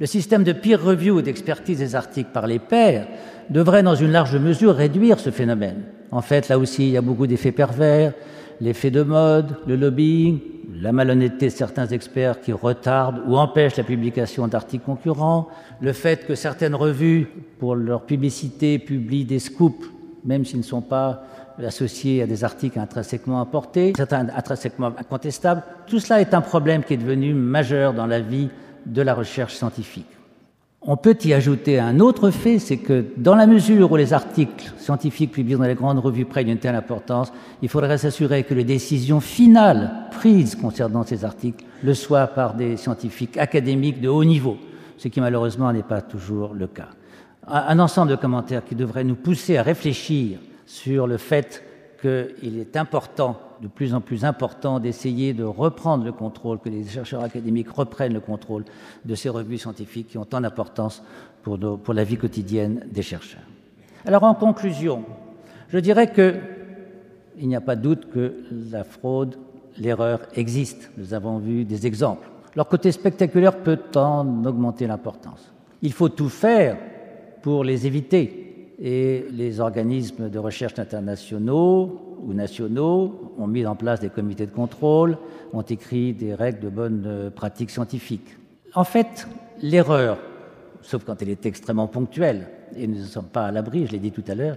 Le 0.00 0.06
système 0.06 0.42
de 0.42 0.52
peer 0.52 0.82
review 0.82 1.22
d'expertise 1.22 1.78
des 1.78 1.94
articles 1.94 2.30
par 2.32 2.48
les 2.48 2.58
pairs 2.58 3.06
devrait 3.50 3.84
dans 3.84 3.94
une 3.94 4.10
large 4.10 4.36
mesure 4.36 4.74
réduire 4.74 5.20
ce 5.20 5.30
phénomène. 5.30 5.84
En 6.10 6.22
fait, 6.22 6.48
là 6.48 6.58
aussi, 6.58 6.88
il 6.88 6.92
y 6.92 6.96
a 6.96 7.02
beaucoup 7.02 7.28
d'effets 7.28 7.52
pervers, 7.52 8.12
l'effet 8.60 8.90
de 8.90 9.02
mode, 9.02 9.56
le 9.66 9.76
lobbying, 9.76 10.40
la 10.80 10.92
malhonnêteté 10.92 11.46
de 11.46 11.52
certains 11.52 11.86
experts 11.86 12.40
qui 12.40 12.52
retardent 12.52 13.22
ou 13.26 13.36
empêchent 13.36 13.76
la 13.76 13.84
publication 13.84 14.48
d'articles 14.48 14.84
concurrents, 14.84 15.48
le 15.80 15.92
fait 15.92 16.26
que 16.26 16.34
certaines 16.34 16.74
revues, 16.74 17.28
pour 17.58 17.74
leur 17.74 18.02
publicité, 18.02 18.78
publient 18.78 19.24
des 19.24 19.38
scoops, 19.38 19.86
même 20.24 20.44
s'ils 20.44 20.58
ne 20.58 20.64
sont 20.64 20.82
pas 20.82 21.24
associés 21.62 22.22
à 22.22 22.26
des 22.26 22.44
articles 22.44 22.78
intrinsèquement 22.78 23.40
apportés, 23.40 23.92
certains 23.96 24.28
intrinsèquement 24.34 24.92
incontestables. 24.98 25.62
Tout 25.86 26.00
cela 26.00 26.20
est 26.20 26.34
un 26.34 26.40
problème 26.40 26.82
qui 26.82 26.94
est 26.94 26.98
devenu 26.98 27.34
majeur 27.34 27.92
dans 27.92 28.06
la 28.06 28.20
vie 28.20 28.48
de 28.86 29.02
la 29.02 29.14
recherche 29.14 29.54
scientifique. 29.54 30.06
On 30.84 30.96
peut 30.96 31.16
y 31.22 31.32
ajouter 31.32 31.78
un 31.78 32.00
autre 32.00 32.30
fait, 32.30 32.58
c'est 32.58 32.78
que 32.78 33.04
dans 33.16 33.36
la 33.36 33.46
mesure 33.46 33.92
où 33.92 33.96
les 33.96 34.12
articles 34.12 34.72
scientifiques 34.78 35.30
publiés 35.30 35.56
dans 35.56 35.62
les 35.62 35.76
grandes 35.76 36.00
revues 36.00 36.24
prennent 36.24 36.48
une 36.48 36.58
telle 36.58 36.74
importance, 36.74 37.32
il 37.62 37.68
faudrait 37.68 37.98
s'assurer 37.98 38.42
que 38.42 38.52
les 38.52 38.64
décisions 38.64 39.20
finales 39.20 39.92
prises 40.10 40.56
concernant 40.56 41.04
ces 41.04 41.24
articles 41.24 41.64
le 41.84 41.94
soient 41.94 42.26
par 42.26 42.54
des 42.54 42.76
scientifiques 42.76 43.38
académiques 43.38 44.00
de 44.00 44.08
haut 44.08 44.24
niveau, 44.24 44.56
ce 44.98 45.06
qui 45.06 45.20
malheureusement 45.20 45.72
n'est 45.72 45.84
pas 45.84 46.00
toujours 46.00 46.52
le 46.52 46.66
cas. 46.66 46.88
Un 47.46 47.78
ensemble 47.78 48.10
de 48.10 48.16
commentaires 48.16 48.64
qui 48.64 48.74
devraient 48.74 49.04
nous 49.04 49.14
pousser 49.14 49.58
à 49.58 49.62
réfléchir 49.62 50.40
sur 50.66 51.06
le 51.06 51.16
fait 51.16 51.62
qu'il 52.00 52.58
est 52.58 52.76
important, 52.76 53.38
de 53.62 53.68
plus 53.68 53.94
en 53.94 54.00
plus 54.00 54.24
important, 54.24 54.80
d'essayer 54.80 55.34
de 55.34 55.44
reprendre 55.44 56.04
le 56.04 56.10
contrôle, 56.12 56.58
que 56.58 56.68
les 56.68 56.84
chercheurs 56.84 57.22
académiques 57.22 57.70
reprennent 57.70 58.12
le 58.12 58.20
contrôle 58.20 58.64
de 59.04 59.14
ces 59.14 59.28
revues 59.28 59.58
scientifiques 59.58 60.08
qui 60.08 60.18
ont 60.18 60.24
tant 60.24 60.40
d'importance 60.40 61.02
pour, 61.42 61.58
la 61.94 62.04
vie 62.04 62.16
quotidienne 62.16 62.84
des 62.90 63.02
chercheurs. 63.02 63.42
Alors 64.04 64.24
en 64.24 64.34
conclusion, 64.34 65.04
je 65.68 65.78
dirais 65.78 66.10
que 66.10 66.34
il 67.38 67.48
n'y 67.48 67.56
a 67.56 67.60
pas 67.60 67.76
de 67.76 67.82
doute 67.82 68.10
que 68.10 68.44
la 68.70 68.84
fraude, 68.84 69.36
l'erreur 69.78 70.20
existe. 70.34 70.90
Nous 70.98 71.14
avons 71.14 71.38
vu 71.38 71.64
des 71.64 71.86
exemples. 71.86 72.28
Leur 72.54 72.68
côté 72.68 72.92
spectaculaire 72.92 73.62
peut 73.62 73.80
en 73.94 74.44
augmenter 74.44 74.86
l'importance. 74.86 75.52
Il 75.80 75.92
faut 75.92 76.10
tout 76.10 76.28
faire 76.28 76.76
pour 77.40 77.64
les 77.64 77.86
éviter 77.86 78.51
et 78.84 79.26
les 79.30 79.60
organismes 79.60 80.28
de 80.28 80.38
recherche 80.40 80.76
internationaux 80.80 82.16
ou 82.20 82.34
nationaux 82.34 83.32
ont 83.38 83.46
mis 83.46 83.64
en 83.64 83.76
place 83.76 84.00
des 84.00 84.08
comités 84.08 84.44
de 84.44 84.50
contrôle, 84.50 85.16
ont 85.52 85.62
écrit 85.62 86.12
des 86.12 86.34
règles 86.34 86.58
de 86.58 86.68
bonne 86.68 87.04
euh, 87.06 87.30
pratique 87.30 87.70
scientifique. 87.70 88.36
En 88.74 88.82
fait, 88.82 89.28
l'erreur, 89.62 90.18
sauf 90.80 91.04
quand 91.04 91.22
elle 91.22 91.28
est 91.28 91.46
extrêmement 91.46 91.86
ponctuelle, 91.86 92.48
et 92.76 92.88
nous 92.88 92.98
ne 92.98 93.04
sommes 93.04 93.26
pas 93.26 93.46
à 93.46 93.50
l'abri, 93.52 93.86
je 93.86 93.92
l'ai 93.92 93.98
dit 94.00 94.10
tout 94.10 94.24
à 94.26 94.34
l'heure, 94.34 94.56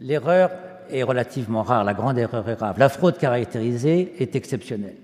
l'erreur 0.00 0.50
est 0.90 1.04
relativement 1.04 1.62
rare, 1.62 1.84
la 1.84 1.94
grande 1.94 2.18
erreur 2.18 2.48
est 2.48 2.54
rare. 2.54 2.74
La 2.78 2.88
fraude 2.88 3.16
caractérisée 3.16 4.14
est 4.18 4.34
exceptionnelle. 4.34 4.96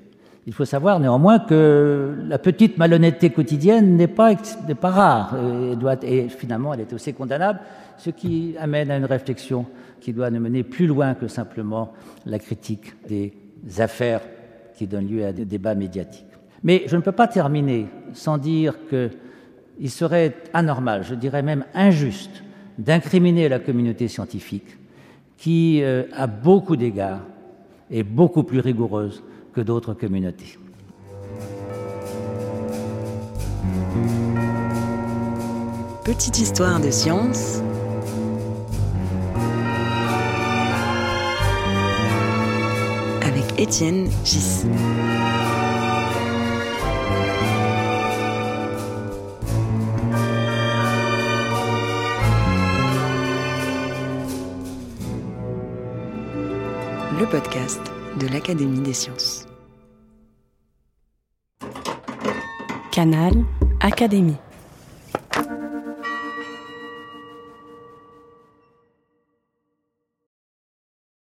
Il 0.46 0.52
faut 0.52 0.64
savoir 0.64 0.98
néanmoins 0.98 1.38
que 1.38 2.16
la 2.26 2.38
petite 2.38 2.76
malhonnêteté 2.76 3.31
quotidienne 3.31 3.96
n'est 3.96 4.09
pas, 4.09 4.35
rare 4.83 5.37
doit, 5.76 5.96
et 6.02 6.28
finalement 6.28 6.74
elle 6.74 6.81
est 6.81 6.92
aussi 6.92 7.14
condamnable, 7.14 7.61
ce 8.02 8.10
qui 8.10 8.56
amène 8.58 8.90
à 8.90 8.96
une 8.96 9.04
réflexion 9.04 9.64
qui 10.00 10.12
doit 10.12 10.28
nous 10.28 10.40
mener 10.40 10.64
plus 10.64 10.88
loin 10.88 11.14
que 11.14 11.28
simplement 11.28 11.92
la 12.26 12.40
critique 12.40 12.94
des 13.06 13.32
affaires 13.78 14.22
qui 14.76 14.88
donnent 14.88 15.06
lieu 15.06 15.24
à 15.24 15.32
des 15.32 15.44
débats 15.44 15.76
médiatiques. 15.76 16.26
Mais 16.64 16.82
je 16.86 16.96
ne 16.96 17.00
peux 17.00 17.12
pas 17.12 17.28
terminer 17.28 17.86
sans 18.12 18.38
dire 18.38 18.74
qu'il 18.88 19.90
serait 19.90 20.34
anormal, 20.52 21.04
je 21.04 21.14
dirais 21.14 21.42
même 21.42 21.64
injuste, 21.74 22.42
d'incriminer 22.76 23.48
la 23.48 23.60
communauté 23.60 24.08
scientifique 24.08 24.78
qui, 25.36 25.80
euh, 25.82 26.02
à 26.12 26.26
beaucoup 26.26 26.74
d'égards, 26.74 27.22
est 27.88 28.02
beaucoup 28.02 28.42
plus 28.42 28.58
rigoureuse 28.58 29.22
que 29.52 29.60
d'autres 29.60 29.94
communautés. 29.94 30.58
Petite 36.04 36.40
histoire 36.40 36.80
de 36.80 36.90
science. 36.90 37.62
Étienne 43.62 44.11
Gis. 44.25 44.64
Le 57.16 57.25
podcast 57.31 57.81
de 58.18 58.27
l'Académie 58.27 58.81
des 58.81 58.92
sciences. 58.92 59.46
Canal 62.90 63.33
Académie. 63.81 64.38